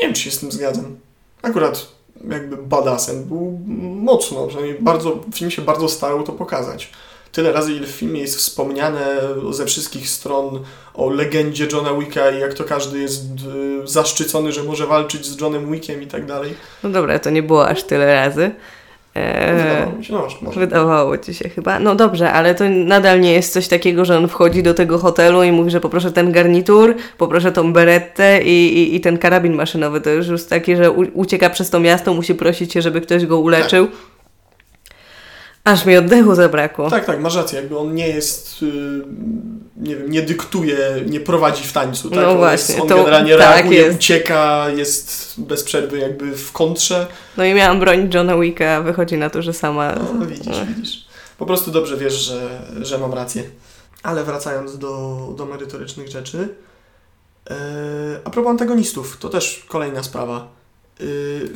Nie 0.00 0.06
wiem, 0.06 0.14
czy 0.14 0.22
się 0.22 0.30
z 0.30 0.38
tym 0.38 0.52
zgadzam. 0.52 0.96
Akurat 1.42 2.01
jakby 2.30 2.56
badasem 2.56 3.24
był 3.24 3.60
mocno, 4.02 4.46
przynajmniej 4.46 4.78
bardzo, 4.80 5.20
film 5.34 5.50
się 5.50 5.62
bardzo 5.62 5.88
starał 5.88 6.22
to 6.22 6.32
pokazać. 6.32 6.90
Tyle 7.32 7.52
razy, 7.52 7.72
ile 7.72 7.86
w 7.86 7.90
filmie 7.90 8.20
jest 8.20 8.36
wspomniane 8.36 9.20
ze 9.50 9.66
wszystkich 9.66 10.08
stron 10.08 10.60
o 10.94 11.10
legendzie 11.10 11.68
Johna 11.72 11.94
Wicka 11.94 12.30
i 12.30 12.40
jak 12.40 12.54
to 12.54 12.64
każdy 12.64 12.98
jest 12.98 13.24
y, 13.84 13.88
zaszczycony, 13.88 14.52
że 14.52 14.62
może 14.62 14.86
walczyć 14.86 15.26
z 15.26 15.40
Johnem 15.40 15.72
Wickiem 15.72 16.02
i 16.02 16.06
tak 16.06 16.26
dalej. 16.26 16.54
No 16.82 16.90
dobra, 16.90 17.18
to 17.18 17.30
nie 17.30 17.42
było 17.42 17.68
aż 17.68 17.84
tyle 17.84 18.14
razy. 18.14 18.50
Eee, 19.14 19.56
Wydawało 19.56 19.98
mi 19.98 20.04
się, 20.04 20.12
no 20.12 20.28
może. 20.42 20.60
Wydawało 20.60 21.18
ci 21.18 21.34
się 21.34 21.48
chyba. 21.48 21.78
No 21.78 21.94
dobrze, 21.94 22.32
ale 22.32 22.54
to 22.54 22.64
nadal 22.68 23.20
nie 23.20 23.32
jest 23.32 23.52
coś 23.52 23.68
takiego, 23.68 24.04
że 24.04 24.18
on 24.18 24.28
wchodzi 24.28 24.62
do 24.62 24.74
tego 24.74 24.98
hotelu 24.98 25.42
i 25.42 25.52
mówi, 25.52 25.70
że 25.70 25.80
poproszę 25.80 26.12
ten 26.12 26.32
garnitur, 26.32 26.94
poproszę 27.18 27.52
tą 27.52 27.72
berettę 27.72 28.42
i, 28.42 28.78
i, 28.78 28.96
i 28.96 29.00
ten 29.00 29.18
karabin 29.18 29.54
maszynowy. 29.54 30.00
To 30.00 30.10
już 30.10 30.28
jest 30.28 30.50
takie, 30.50 30.76
że 30.76 30.90
ucieka 30.90 31.50
przez 31.50 31.70
to 31.70 31.80
miasto, 31.80 32.14
musi 32.14 32.34
prosić 32.34 32.72
się, 32.72 32.82
żeby 32.82 33.00
ktoś 33.00 33.26
go 33.26 33.38
uleczył. 33.38 33.88
Aż 35.64 35.86
mi 35.86 35.96
oddechu 35.96 36.34
zabrakło. 36.34 36.90
Tak, 36.90 37.04
tak, 37.04 37.20
masz 37.20 37.34
rację. 37.36 37.60
Jakby 37.60 37.78
on 37.78 37.94
nie 37.94 38.08
jest, 38.08 38.62
y, 38.62 38.66
nie 39.76 39.96
wiem, 39.96 40.10
nie 40.10 40.22
dyktuje, 40.22 40.78
nie 41.06 41.20
prowadzi 41.20 41.64
w 41.64 41.72
tańcu. 41.72 42.10
Tak? 42.10 42.18
No 42.18 42.30
on 42.30 42.36
właśnie, 42.36 42.74
Jest, 42.74 42.82
on 42.82 42.88
to- 42.88 42.96
generalnie 42.96 43.36
tak 43.36 43.56
reaguje, 43.56 43.78
jest. 43.80 43.96
ucieka, 43.96 44.66
jest 44.76 45.34
bez 45.38 45.64
przerwy 45.64 45.98
jakby 45.98 46.36
w 46.36 46.52
kontrze. 46.52 47.06
No 47.36 47.44
i 47.44 47.54
miałam 47.54 47.80
bronić 47.80 48.14
Johna 48.14 48.38
Wicka, 48.38 48.80
wychodzi 48.82 49.16
na 49.16 49.30
to, 49.30 49.42
że 49.42 49.52
sama... 49.52 49.94
No, 50.18 50.26
widzisz, 50.26 50.46
No. 50.46 50.66
widzisz. 50.66 51.04
Po 51.38 51.46
prostu 51.46 51.70
dobrze 51.70 51.96
wiesz, 51.96 52.14
że, 52.14 52.62
że 52.82 52.98
mam 52.98 53.14
rację. 53.14 53.42
Ale 54.02 54.24
wracając 54.24 54.78
do, 54.78 55.18
do 55.36 55.46
merytorycznych 55.46 56.08
rzeczy. 56.08 56.48
e, 57.50 57.54
a 58.24 58.30
propos 58.30 58.50
antagonistów, 58.50 59.16
to 59.16 59.28
też 59.28 59.64
kolejna 59.68 60.02
sprawa. 60.02 60.36
E, 60.40 61.04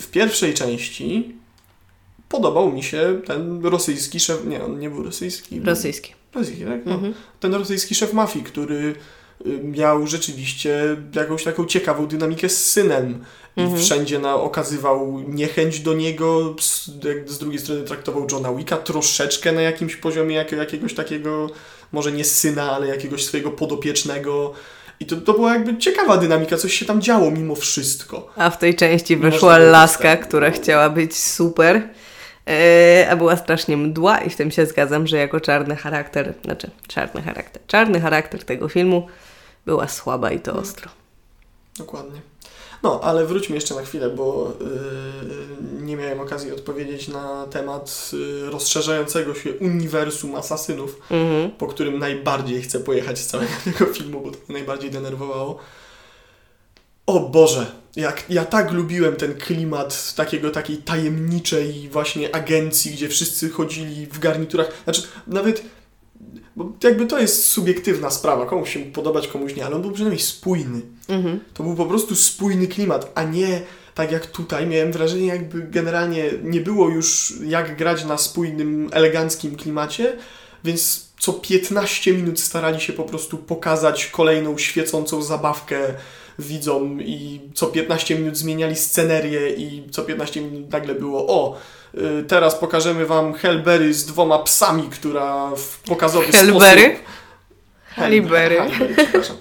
w 0.01 0.07
pierwszej 0.11 0.55
części 0.55 1.35
podobał 2.29 2.73
mi 2.73 2.83
się 2.83 3.21
ten 3.27 3.65
rosyjski 3.67 4.21
szef. 4.21 4.45
Nie, 4.47 4.65
on 4.65 4.79
nie 4.79 4.91
był 4.91 5.03
rosyjski. 5.03 5.57
był- 5.57 5.67
Rosyjski. 5.71 6.15
Rosyjski, 6.35 6.65
tak? 6.65 6.87
No. 6.87 6.95
Mhm. 6.95 7.15
Ten 7.41 7.55
rosyjski 7.55 7.95
szef 7.95 8.13
mafii, 8.13 8.45
który 8.45 8.95
y, 9.47 9.61
miał 9.65 10.07
rzeczywiście 10.07 10.97
jakąś 11.15 11.45
taką 11.45 11.65
ciekawą 11.67 12.07
dynamikę 12.07 12.49
z 12.49 12.73
synem 12.73 13.25
i 13.57 13.61
Mhm. 13.61 13.81
wszędzie 13.83 14.19
na, 14.19 14.35
okazywał 14.35 15.21
niechęć 15.29 15.81
do 15.81 15.95
niego, 15.95 16.55
z, 16.61 16.91
jak 17.05 17.31
z 17.31 17.39
drugiej 17.39 17.59
strony 17.61 17.83
traktował 17.83 18.27
Johna 18.33 18.55
Wicka 18.55 18.77
troszeczkę 18.77 19.53
na 19.53 19.61
jakimś 19.61 19.97
poziomie 19.97 20.37
jak, 20.37 20.53
jakiegoś 20.53 20.95
takiego, 20.95 21.51
może 21.93 22.13
nie 22.13 22.25
syna, 22.25 22.73
ale 22.73 22.87
jakiegoś 22.87 23.25
swojego 23.25 23.51
podopiecznego. 23.51 24.53
I 25.01 25.07
to, 25.07 25.17
to 25.17 25.33
była 25.33 25.53
jakby 25.55 25.79
ciekawa 25.79 26.17
dynamika, 26.17 26.57
coś 26.57 26.75
się 26.75 26.87
tam 26.87 27.03
działo 27.03 27.31
mimo 27.31 27.55
wszystko. 27.55 28.31
A 28.37 28.51
w 28.51 28.59
tej 28.59 28.75
części 28.75 29.17
wyszła 29.17 29.59
laska, 29.59 30.17
która 30.17 30.51
chciała 30.51 30.91
być 30.91 31.17
super, 31.17 31.89
a 33.11 33.17
była 33.17 33.37
strasznie 33.37 33.77
mdła 33.77 34.19
i 34.19 34.31
w 34.31 34.37
tym 34.37 34.51
się 34.51 34.67
zgadzam, 34.67 35.07
że 35.07 35.17
jako 35.17 35.41
czarny 35.41 35.77
charakter, 35.77 36.35
znaczy 36.45 36.71
czarny 36.89 37.23
charakter, 37.23 37.63
czarny 37.67 38.01
charakter 38.01 38.45
tego 38.45 38.69
filmu 38.69 39.07
była 39.67 39.89
słaba 39.89 40.31
i 40.31 40.41
to 40.41 40.51
Mhm. 40.51 40.65
ostro. 40.69 40.91
Dokładnie. 41.79 42.21
No, 42.83 43.01
ale 43.03 43.27
wróćmy 43.27 43.55
jeszcze 43.55 43.75
na 43.75 43.83
chwilę, 43.83 44.11
bo 44.11 44.53
yy, 44.61 45.83
nie 45.83 45.97
miałem 45.97 46.21
okazji 46.21 46.53
odpowiedzieć 46.53 47.09
na 47.09 47.47
temat 47.51 48.11
yy, 48.13 48.51
rozszerzającego 48.51 49.35
się 49.35 49.53
uniwersum 49.53 50.35
asasynów, 50.35 51.01
Mhm. 51.11 51.51
po 51.51 51.67
którym 51.67 51.99
najbardziej 51.99 52.63
chcę 52.63 52.81
pojechać 52.81 53.19
z 53.19 53.27
całego 53.27 53.51
tego 53.65 53.93
filmu, 53.93 54.21
bo 54.21 54.31
to 54.31 54.37
mnie 54.37 54.59
najbardziej 54.59 54.91
denerwowało. 54.91 55.59
O 57.07 57.21
Boże, 57.21 57.67
jak 57.97 58.25
ja 58.29 58.45
tak 58.45 58.73
lubiłem 58.73 59.17
ten 59.17 59.35
klimat 59.35 60.15
takiego, 60.15 60.51
takiej 60.51 60.77
tajemniczej 60.77 61.89
właśnie 61.93 62.35
agencji, 62.35 62.93
gdzie 62.93 63.09
wszyscy 63.09 63.51
chodzili 63.51 64.07
w 64.07 64.19
garniturach. 64.19 64.73
Znaczy, 64.85 65.03
nawet, 65.27 65.63
bo 66.57 66.73
jakby 66.83 67.07
to 67.07 67.19
jest 67.19 67.45
subiektywna 67.45 68.11
sprawa, 68.11 68.47
komuś 68.47 68.73
się 68.73 68.81
podobać, 68.81 69.29
komuś 69.29 69.57
nie, 69.57 69.67
ale 69.67 69.77
on 69.77 69.83
był 69.83 69.93
przynajmniej 69.93 70.23
spójny. 70.23 70.81
Mhm. 71.09 71.41
To 71.55 71.63
był 71.63 71.75
po 71.75 71.87
prostu 71.87 72.15
spójny 72.15 72.67
klimat, 72.67 73.13
a 73.15 73.23
nie 73.23 73.61
tak 73.95 74.13
jak 74.13 74.27
tutaj. 74.27 74.67
Miałem 74.67 74.93
wrażenie, 74.93 75.27
jakby 75.27 75.63
generalnie 75.63 76.31
nie 76.43 76.61
było 76.61 76.89
już 76.89 77.35
jak 77.45 77.77
grać 77.77 78.05
na 78.05 78.19
spójnym, 78.19 78.89
eleganckim 78.93 79.57
klimacie, 79.57 80.17
więc 80.65 81.07
co 81.19 81.33
15 81.33 82.13
minut 82.13 82.41
starali 82.41 82.81
się 82.81 82.93
po 82.93 83.05
prostu 83.05 83.39
pokazać 83.39 84.07
kolejną 84.07 84.59
świecącą 84.59 85.23
zabawkę 85.23 85.95
widzom 86.39 87.03
i 87.03 87.41
co 87.55 87.67
15 87.67 88.15
minut 88.19 88.37
zmieniali 88.37 88.77
scenerię 88.77 89.51
i 89.51 89.91
co 89.91 90.03
15 90.03 90.41
minut 90.41 90.71
nagle 90.73 90.95
było 90.95 91.27
o, 91.29 91.57
y, 91.95 92.25
teraz 92.29 92.55
pokażemy 92.55 93.07
wam 93.07 93.35
Hellberry 93.35 93.95
z 93.95 94.05
dwoma 94.07 94.39
psami, 94.39 94.83
która 94.91 95.51
w 95.57 95.79
pokazowy 95.81 96.27
Hellberry? 96.33 96.83
sposób... 96.83 97.07
Haliberry. 97.87 98.57
Haliberry, 98.59 98.95
przepraszam. 98.97 99.37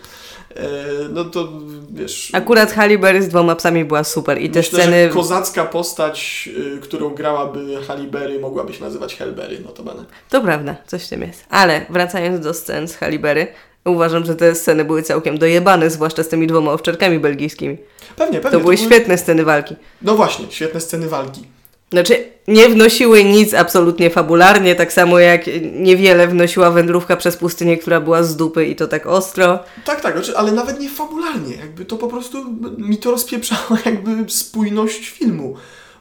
E, 0.55 0.65
No 1.09 1.25
to 1.25 1.47
wiesz... 1.91 2.29
Akurat 2.33 2.71
Halle 2.73 2.97
Berry 2.97 3.21
z 3.23 3.27
dwoma 3.27 3.55
psami 3.55 3.85
była 3.85 4.03
super 4.03 4.41
i 4.41 4.49
te 4.49 4.59
Myślę, 4.59 4.79
sceny... 4.81 5.03
że 5.07 5.13
kozacka 5.13 5.65
postać, 5.65 6.49
y, 6.77 6.79
którą 6.79 7.09
grałaby 7.09 7.77
Halle 7.87 8.03
Berry, 8.03 8.39
mogłaby 8.39 8.73
się 8.73 8.83
nazywać 8.83 9.15
Hellberry, 9.15 9.59
notabene. 9.59 10.05
To 10.29 10.41
prawda, 10.41 10.75
coś 10.87 11.05
w 11.05 11.09
tym 11.09 11.21
jest. 11.21 11.45
Ale 11.49 11.85
wracając 11.89 12.39
do 12.43 12.53
scen 12.53 12.87
z 12.87 12.95
Halle 12.95 13.19
Berry, 13.19 13.47
uważam, 13.85 14.25
że 14.25 14.35
te 14.35 14.55
sceny 14.55 14.85
były 14.85 15.03
całkiem 15.03 15.37
dojebane, 15.37 15.89
zwłaszcza 15.89 16.23
z 16.23 16.27
tymi 16.27 16.47
dwoma 16.47 16.71
owczarkami 16.71 17.19
belgijskimi. 17.19 17.77
Pewnie, 18.15 18.39
pewnie. 18.39 18.57
To 18.57 18.63
były 18.63 18.77
świetne 18.77 19.17
sceny 19.17 19.43
walki. 19.45 19.75
No 20.01 20.15
właśnie, 20.15 20.45
świetne 20.49 20.81
sceny 20.81 21.09
walki. 21.09 21.43
Znaczy, 21.91 22.25
nie 22.47 22.69
wnosiły 22.69 23.23
nic 23.23 23.53
absolutnie 23.53 24.09
fabularnie, 24.09 24.75
tak 24.75 24.93
samo 24.93 25.19
jak 25.19 25.41
niewiele 25.73 26.27
wnosiła 26.27 26.71
wędrówka 26.71 27.15
przez 27.15 27.37
pustynię, 27.37 27.77
która 27.77 28.01
była 28.01 28.23
z 28.23 28.35
dupy 28.35 28.65
i 28.65 28.75
to 28.75 28.87
tak 28.87 29.05
ostro. 29.07 29.59
Tak, 29.85 30.01
tak, 30.01 30.13
znaczy, 30.13 30.37
ale 30.37 30.51
nawet 30.51 30.79
nie 30.79 30.89
fabularnie. 30.89 31.55
Jakby 31.55 31.85
to 31.85 31.95
po 31.95 32.07
prostu 32.07 32.37
mi 32.77 32.97
to 32.97 33.11
rozpieprzało 33.11 33.77
jakby 33.85 34.31
spójność 34.31 35.09
filmu. 35.09 35.55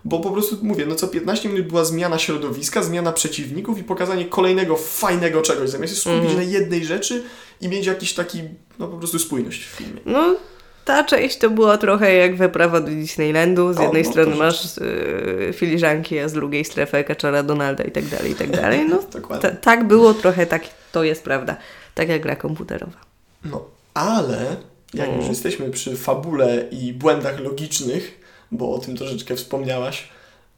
Bo 0.04 0.20
po 0.20 0.30
prostu 0.30 0.56
mówię, 0.62 0.86
no 0.86 0.94
co 0.94 1.08
15 1.08 1.48
minut 1.48 1.66
była 1.66 1.84
zmiana 1.84 2.18
środowiska, 2.18 2.82
zmiana 2.82 3.12
przeciwników 3.12 3.78
i 3.78 3.82
pokazanie 3.84 4.24
kolejnego 4.24 4.76
fajnego 4.76 5.42
czegoś, 5.42 5.70
zamiast 5.70 5.94
się 5.94 6.00
skupić 6.00 6.18
Mhm. 6.20 6.36
na 6.36 6.42
jednej 6.42 6.84
rzeczy 6.84 7.22
i 7.60 7.68
mieć 7.68 7.86
jakiś 7.86 8.14
taki, 8.14 8.42
no 8.78 8.88
po 8.88 8.96
prostu 8.96 9.18
spójność 9.18 9.64
w 9.64 9.68
filmie. 9.68 10.00
No, 10.06 10.36
ta 10.84 11.04
część 11.04 11.38
to 11.38 11.50
była 11.50 11.78
trochę 11.78 12.14
jak 12.14 12.36
wyprawa 12.36 12.80
do 12.80 12.86
Disneylandu. 12.88 13.72
Z 13.72 13.78
O, 13.78 13.82
jednej 13.82 14.02
no 14.02 14.10
strony 14.10 14.36
masz 14.36 14.78
y, 14.78 15.50
filiżanki, 15.54 16.18
a 16.18 16.28
z 16.28 16.32
drugiej 16.32 16.64
strefę 16.64 17.04
kaczora 17.04 17.42
Donalda 17.42 17.84
i 17.84 17.90
tak 17.90 18.04
dalej, 18.04 18.32
i 18.32 18.34
tak 18.34 18.50
dalej. 18.50 18.86
No, 18.88 18.98
tak 19.60 19.86
było 19.86 20.14
trochę, 20.14 20.46
tak 20.46 20.62
to 20.92 21.04
jest 21.04 21.22
prawda. 21.24 21.56
Tak 21.94 22.08
jak 22.08 22.22
gra 22.22 22.36
komputerowa. 22.36 22.98
No, 23.44 23.64
ale 23.94 24.56
jak 24.94 25.06
już 25.06 25.16
Mm. 25.16 25.28
jesteśmy 25.28 25.70
przy 25.70 25.96
fabule 25.96 26.64
i 26.70 26.92
błędach 26.92 27.40
logicznych, 27.40 28.20
bo 28.50 28.74
o 28.74 28.78
tym 28.78 28.96
troszeczkę 28.96 29.36
wspomniałaś, 29.36 30.08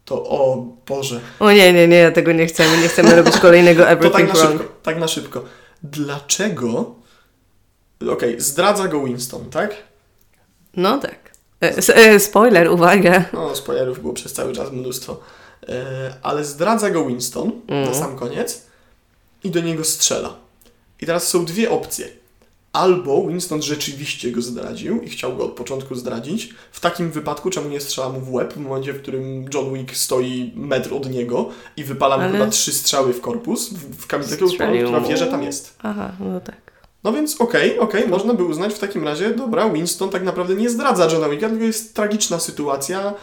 to 0.05 0.15
o 0.23 0.65
Boże, 0.87 1.19
O 1.39 1.51
nie, 1.51 1.73
nie, 1.73 1.87
nie, 1.87 2.11
tego 2.11 2.31
nie 2.31 2.45
chcemy. 2.45 2.77
Nie 2.81 2.87
chcemy 2.87 3.15
robić 3.15 3.37
kolejnego 3.47 3.83
to 3.83 3.89
tak 3.89 3.97
Everything 3.97 4.27
na 4.29 4.33
Wrong. 4.39 4.51
szybko, 4.61 4.73
tak 4.83 4.99
na 4.99 5.07
szybko. 5.07 5.43
Dlaczego, 5.83 6.95
okej, 8.11 8.41
zdradza 8.41 8.87
go 8.87 9.03
Winston, 9.03 9.49
tak? 9.49 9.75
No 10.75 10.97
tak. 10.97 11.31
E, 11.63 11.77
e, 11.95 12.19
spoiler, 12.19 12.71
uwaga. 12.71 13.25
No, 13.33 13.55
spoilerów 13.55 14.01
było 14.01 14.13
przez 14.13 14.33
cały 14.33 14.53
czas 14.53 14.71
mnóstwo. 14.71 15.19
E, 15.69 16.13
ale 16.23 16.45
zdradza 16.45 16.89
go 16.89 17.05
Winston 17.05 17.51
Mm. 17.67 17.85
na 17.85 17.93
sam 17.93 18.15
koniec 18.17 18.61
i 19.43 19.51
do 19.51 19.59
niego 19.61 19.83
strzela. 19.83 20.35
I 21.01 21.05
teraz 21.05 21.27
są 21.27 21.45
dwie 21.45 21.69
opcje. 21.71 22.07
Albo 22.73 23.27
Winston 23.27 23.61
rzeczywiście 23.61 24.31
go 24.31 24.41
zdradził 24.41 25.01
i 25.01 25.09
chciał 25.09 25.35
go 25.37 25.45
od 25.45 25.51
początku 25.51 25.95
zdradzić. 25.95 26.53
W 26.71 26.79
takim 26.79 27.11
wypadku 27.11 27.49
czemu 27.49 27.69
nie 27.69 27.81
strzela 27.81 28.09
mu 28.09 28.19
w 28.19 28.33
łeb 28.33 28.53
w 28.53 28.57
momencie, 28.57 28.93
w 28.93 29.01
którym 29.01 29.45
John 29.53 29.73
Wick 29.73 29.95
stoi 29.95 30.51
metr 30.55 30.93
od 30.93 31.09
niego 31.09 31.49
i 31.77 31.83
wypala 31.83 32.17
mu 32.17 32.23
Ale- 32.23 32.31
chyba 32.31 32.47
trzy 32.47 32.73
strzały 32.73 33.13
w 33.13 33.21
korpus, 33.21 33.69
w, 33.69 34.03
w 34.03 34.07
kamizelkę, 34.07 34.45
która 34.83 35.01
wie, 35.01 35.17
że 35.17 35.27
tam 35.27 35.43
jest. 35.43 35.75
Aha, 35.83 36.11
no 36.19 36.39
tak. 36.39 36.67
No 37.03 37.13
więc 37.13 37.41
okej, 37.41 37.79
okej, 37.79 38.07
można 38.07 38.33
by 38.33 38.43
uznać 38.43 38.73
w 38.73 38.79
takim 38.79 39.03
razie, 39.03 39.29
dobra, 39.33 39.69
Winston 39.69 40.09
tak 40.09 40.23
naprawdę 40.23 40.55
nie 40.55 40.69
zdradza 40.69 41.07
Johna 41.11 41.29
Wicka, 41.29 41.49
tylko 41.49 41.63
jest 41.65 41.95
tragiczna 41.95 42.39
sytuacja, 42.39 43.13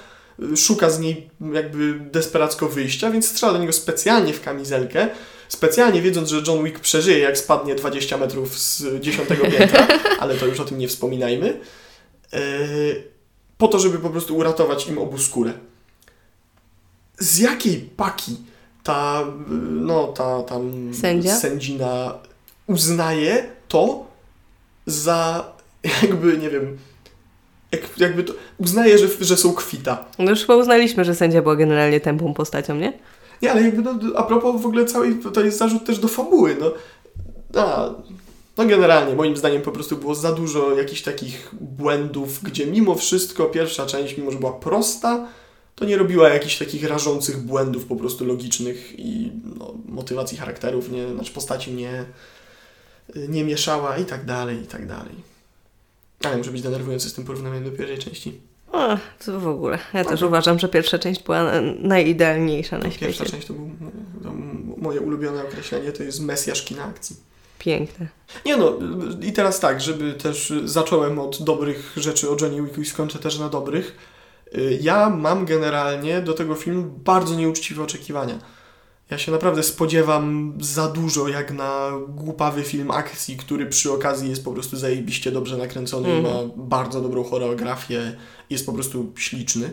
y, 0.53 0.57
szuka 0.57 0.91
z 0.91 1.01
niej 1.01 1.31
jakby 1.53 2.01
desperacko 2.13 2.69
wyjścia, 2.69 3.11
więc 3.11 3.29
strzela 3.29 3.53
do 3.53 3.59
niego 3.59 3.73
specjalnie 3.73 4.33
w 4.33 4.43
kamizelkę, 4.43 5.09
specjalnie 5.55 6.03
wiedząc, 6.03 6.29
że 6.29 6.43
John 6.47 6.65
Wick 6.65 6.81
przeżyje, 6.81 7.19
jak 7.19 7.39
spadnie 7.39 7.75
20 7.75 8.19
metrów 8.19 8.59
z 8.59 9.01
10 9.01 9.29
piętra, 9.59 9.87
ale 10.21 10.35
to 10.35 10.47
już 10.47 10.61
o 10.61 10.65
tym 10.65 10.79
nie 10.79 10.89
wspominajmy, 10.89 11.61
yy, 12.33 12.39
po 13.59 13.69
to, 13.69 13.79
żeby 13.79 13.99
po 13.99 14.11
prostu 14.11 14.37
uratować 14.37 14.89
im 14.89 14.99
obu 14.99 15.19
skórę. 15.19 15.53
Z 17.19 17.39
jakiej 17.39 17.91
paki 17.97 18.37
ta, 18.83 19.25
no, 19.71 20.07
ta 20.07 20.43
tam 20.43 20.95
Sędzia? 20.95 21.37
sędzina 21.37 22.15
uznaje 22.67 23.47
to 23.69 24.07
za 24.87 25.45
jakby, 26.03 26.39
nie 26.39 26.51
wiem, 26.51 26.79
jak, 27.73 27.99
jakby 27.99 28.25
to, 28.25 28.33
uznaje, 28.59 28.99
że, 28.99 29.09
że 29.21 29.37
są 29.37 29.53
kwita. 29.55 30.05
No 30.19 30.31
już 30.31 30.41
chyba 30.41 30.57
uznaliśmy, 30.57 31.05
że 31.05 31.15
sędzia 31.15 31.43
była 31.43 31.57
generalnie 31.57 32.01
tępą 32.01 32.35
postacią, 32.35 32.77
nie? 32.77 32.93
Nie, 33.45 33.53
ale 33.53 33.63
jakby, 33.63 33.83
no, 33.83 33.99
a 34.17 34.23
propos 34.23 34.63
w 34.63 34.67
ogóle 34.67 34.85
całej, 34.85 35.19
to 35.35 35.41
jest 35.41 35.59
zarzut 35.59 35.85
też 35.85 35.99
do 35.99 36.09
fabuły, 36.09 36.57
no. 36.61 36.73
A, 37.61 37.91
no 38.57 38.67
generalnie, 38.67 39.15
moim 39.15 39.37
zdaniem 39.37 39.63
po 39.63 39.73
prostu 39.73 39.97
było 39.97 40.15
za 40.15 40.33
dużo 40.33 40.75
jakichś 40.75 41.03
takich 41.03 41.51
błędów, 41.61 42.43
gdzie 42.43 42.67
mimo 42.67 42.95
wszystko 42.95 43.45
pierwsza 43.45 43.87
część, 43.87 44.17
mimo 44.19 44.31
że 44.31 44.39
była 44.39 44.53
prosta, 44.53 45.29
to 45.75 45.85
nie 45.85 45.97
robiła 45.97 46.29
jakichś 46.29 46.59
takich 46.59 46.89
rażących 46.89 47.39
błędów 47.39 47.85
po 47.85 47.97
prostu 47.97 48.25
logicznych 48.25 48.99
i 48.99 49.33
no, 49.59 49.75
motywacji 49.89 50.39
charakterów, 50.39 50.91
nie, 50.91 51.09
znaczy 51.15 51.33
postaci 51.33 51.73
nie, 51.73 52.05
nie 53.29 53.45
mieszała 53.45 53.99
i 53.99 54.05
tak 54.05 54.25
dalej, 54.25 54.63
i 54.63 54.67
tak 54.67 54.87
dalej. 54.87 55.15
Ale 56.25 56.37
może 56.37 56.51
być 56.51 56.63
denerwujący 56.63 57.11
z 57.11 57.15
tym 57.15 57.25
porównaniem 57.25 57.65
do 57.65 57.71
pierwszej 57.71 57.99
części. 57.99 58.41
To 59.27 59.41
w 59.41 59.49
ogóle. 59.49 59.79
Ja 59.95 60.05
też 60.05 60.23
uważam, 60.23 60.59
że 60.59 60.69
pierwsza 60.69 60.99
część 60.99 61.23
była 61.23 61.43
na- 61.45 61.61
najidealniejsza 61.79 62.79
na 62.79 62.85
Pierwsza 62.85 62.99
świecie. 63.13 63.25
część 63.31 63.47
to 63.47 63.53
było 63.55 63.69
to 64.23 64.33
moje 64.77 65.01
ulubione 65.01 65.43
określenie, 65.43 65.93
to 65.93 66.03
jest 66.03 66.21
mesjasz 66.21 66.63
kina 66.65 66.85
akcji. 66.85 67.17
Piękne. 67.59 68.07
Nie 68.47 68.57
no, 68.57 68.73
i 69.23 69.33
teraz 69.33 69.61
tak, 69.61 69.81
żeby 69.81 70.13
też 70.13 70.53
zacząłem 70.65 71.19
od 71.19 71.43
dobrych 71.43 71.93
rzeczy 71.97 72.31
o 72.31 72.37
Johnny 72.41 72.63
Wicku 72.63 72.81
i 72.81 72.85
skończę 72.85 73.19
też 73.19 73.39
na 73.39 73.49
dobrych. 73.49 73.97
Y, 74.57 74.79
Ja 74.83 75.11
mam 75.11 75.45
generalnie 75.47 76.21
do 76.21 76.33
tego 76.33 76.55
filmu 76.55 76.83
bardzo 77.05 77.35
nieuczciwe 77.35 77.83
oczekiwania. 77.83 78.39
Ja 79.11 79.19
się 79.19 79.33
naprawdę 79.33 79.63
spodziewam 79.63 80.53
za 80.61 80.89
dużo 80.89 81.29
jak 81.29 81.53
na 81.53 81.91
głupawy 82.09 82.63
film 82.63 82.91
akcji, 82.91 83.37
który 83.37 83.67
przy 83.67 83.93
okazji 83.93 84.31
jest 84.31 84.45
po 84.45 84.53
prostu 84.53 84.77
zajebiście 84.77 85.33
dobrze 85.33 85.57
nakręcony 85.57 86.09
i 86.09 86.13
Mhm. 86.13 86.35
ma 86.35 86.53
bardzo 86.57 87.01
dobrą 87.01 87.25
choreografię, 87.25 88.17
jest 88.51 88.67
po 88.67 88.73
prostu 88.73 89.13
śliczny. 89.17 89.71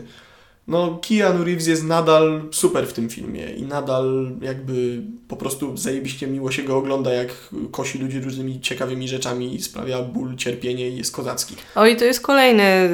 No, 0.68 0.98
Keanu 1.08 1.44
Reeves 1.44 1.66
jest 1.66 1.84
nadal 1.84 2.42
super 2.50 2.86
w 2.86 2.92
tym 2.92 3.08
filmie 3.10 3.50
i 3.50 3.62
nadal 3.62 4.30
jakby 4.40 5.02
po 5.28 5.36
prostu 5.36 5.76
zajebiście 5.76 6.26
miło 6.26 6.50
się 6.50 6.62
go 6.62 6.76
ogląda, 6.76 7.12
jak 7.12 7.28
kosi 7.70 7.98
ludzi 7.98 8.20
różnymi 8.20 8.60
ciekawymi 8.60 9.08
rzeczami 9.08 9.54
i 9.54 9.62
sprawia 9.62 10.02
ból, 10.02 10.36
cierpienie 10.36 10.88
i 10.88 10.96
jest 10.96 11.12
kozacki. 11.16 11.56
O 11.74 11.86
i 11.86 11.96
to 11.96 12.04
jest 12.04 12.20
kolejny 12.20 12.88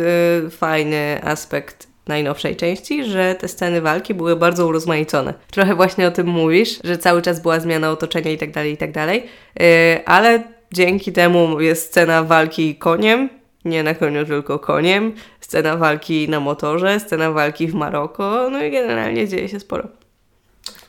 y, 0.46 0.51
fajny 0.51 1.20
aspekt 1.24 1.87
najnowszej 2.08 2.56
części, 2.56 3.04
że 3.04 3.34
te 3.34 3.48
sceny 3.48 3.80
walki 3.80 4.14
były 4.14 4.36
bardzo 4.36 4.66
urozmaicone. 4.66 5.34
Trochę 5.50 5.74
właśnie 5.74 6.08
o 6.08 6.10
tym 6.10 6.26
mówisz, 6.26 6.78
że 6.84 6.98
cały 6.98 7.22
czas 7.22 7.40
była 7.40 7.60
zmiana 7.60 7.90
otoczenia 7.90 8.30
i 8.30 8.38
tak 8.38 8.50
dalej, 8.50 8.72
i 8.72 8.76
tak 8.76 8.92
dalej, 8.92 9.26
Y, 9.60 10.04
ale 10.06 10.42
dzięki 10.72 11.12
temu 11.12 11.60
jest 11.60 11.86
scena 11.86 12.22
walki 12.22 12.76
koniem, 12.76 13.28
nie 13.64 13.82
na 13.82 13.94
koniu, 13.94 14.26
tylko 14.26 14.58
koniem, 14.58 15.12
scena 15.40 15.76
walki 15.76 16.28
na 16.28 16.40
motorze, 16.40 17.00
scena 17.00 17.30
walki 17.32 17.66
w 17.66 17.74
Maroko, 17.74 18.48
no 18.52 18.64
i 18.64 18.70
generalnie 18.70 19.28
dzieje 19.28 19.48
się 19.48 19.60
sporo. 19.60 19.88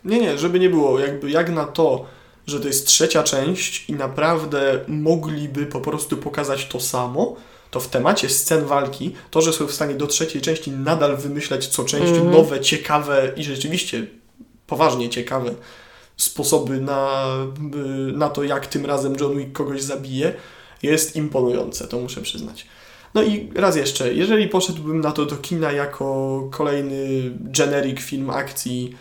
Nie, 0.05 0.19
nie, 0.19 0.37
żeby 0.37 0.59
nie 0.59 0.69
było, 0.69 0.99
jakby 0.99 1.31
jak 1.31 1.49
na 1.49 1.65
to, 1.65 2.05
że 2.47 2.59
to 2.59 2.67
jest 2.67 2.87
trzecia 2.87 3.23
część 3.23 3.89
i 3.89 3.93
naprawdę 3.93 4.79
mogliby 4.87 5.65
po 5.65 5.81
prostu 5.81 6.17
pokazać 6.17 6.67
to 6.67 6.79
samo, 6.79 7.35
to 7.71 7.79
w 7.79 7.87
temacie 7.87 8.29
scen 8.29 8.65
walki, 8.65 9.15
to, 9.31 9.41
że 9.41 9.53
są 9.53 9.67
w 9.67 9.73
stanie 9.73 9.95
do 9.95 10.07
trzeciej 10.07 10.41
części 10.41 10.71
nadal 10.71 11.17
wymyślać 11.17 11.67
co 11.67 11.83
część 11.83 12.11
Mhm. 12.11 12.31
nowe, 12.31 12.59
ciekawe 12.59 13.31
i 13.37 13.43
rzeczywiście 13.43 14.07
poważnie 14.67 15.09
ciekawe 15.09 15.51
sposoby 16.17 16.81
na, 16.81 17.25
y, 18.09 18.11
na 18.17 18.29
to, 18.29 18.43
jak 18.43 18.67
tym 18.67 18.85
razem 18.85 19.15
John 19.19 19.37
Wick 19.37 19.51
kogoś 19.51 19.81
zabije, 19.81 20.33
jest 20.83 21.15
imponujące, 21.15 21.87
to 21.87 21.99
muszę 21.99 22.21
przyznać. 22.21 22.65
No 23.13 23.23
i 23.23 23.49
raz 23.55 23.75
jeszcze, 23.75 24.13
jeżeli 24.13 24.47
poszedłbym 24.47 25.01
na 25.01 25.11
to 25.11 25.25
do 25.25 25.35
kina 25.37 25.71
jako 25.71 26.47
kolejny 26.51 27.31
generic 27.39 27.99
film 27.99 28.29
akcji, 28.29 28.95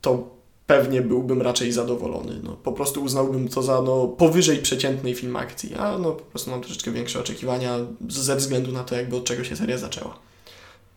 to 0.00 0.39
pewnie 0.70 1.02
byłbym 1.02 1.42
raczej 1.42 1.72
zadowolony. 1.72 2.40
No, 2.42 2.52
po 2.52 2.72
prostu 2.72 3.02
uznałbym 3.02 3.48
to 3.48 3.62
za 3.62 3.82
no, 3.82 4.08
powyżej 4.08 4.58
przeciętnej 4.58 5.14
film 5.14 5.36
akcji, 5.36 5.74
a 5.74 5.98
no, 5.98 6.12
po 6.12 6.22
prostu 6.22 6.50
mam 6.50 6.60
troszeczkę 6.60 6.90
większe 6.90 7.20
oczekiwania 7.20 7.78
ze 8.08 8.36
względu 8.36 8.72
na 8.72 8.84
to, 8.84 8.96
jakby 8.96 9.16
od 9.16 9.24
czego 9.24 9.44
się 9.44 9.56
seria 9.56 9.78
zaczęła. 9.78 10.18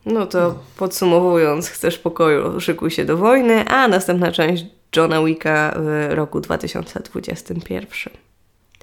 No 0.06 0.26
to 0.26 0.58
podsumowując, 0.76 1.68
chcesz 1.68 1.98
pokoju, 1.98 2.60
szykuj 2.60 2.90
się 2.90 3.04
do 3.04 3.16
wojny, 3.16 3.68
a 3.68 3.88
następna 3.88 4.32
część 4.32 4.64
Johna 4.96 5.24
Wicka 5.24 5.74
w 5.76 6.08
roku 6.10 6.40
2021. 6.40 8.12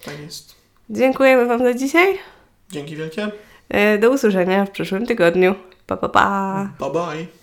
Tak 0.06 0.20
jest. 0.20 0.56
Dziękujemy 0.90 1.46
Wam 1.46 1.60
za 1.60 1.74
dzisiaj. 1.74 2.18
Dzięki 2.72 2.96
wielkie. 2.96 3.32
E, 3.70 3.98
Do 3.98 4.12
usłyszenia 4.12 4.66
w 4.66 4.72
przyszłym 4.72 5.06
tygodniu. 5.06 5.56
Pa, 5.88 5.98
pa, 5.98 6.10
pa. 6.10 6.70
Bye 6.80 6.92
bye. 6.92 7.41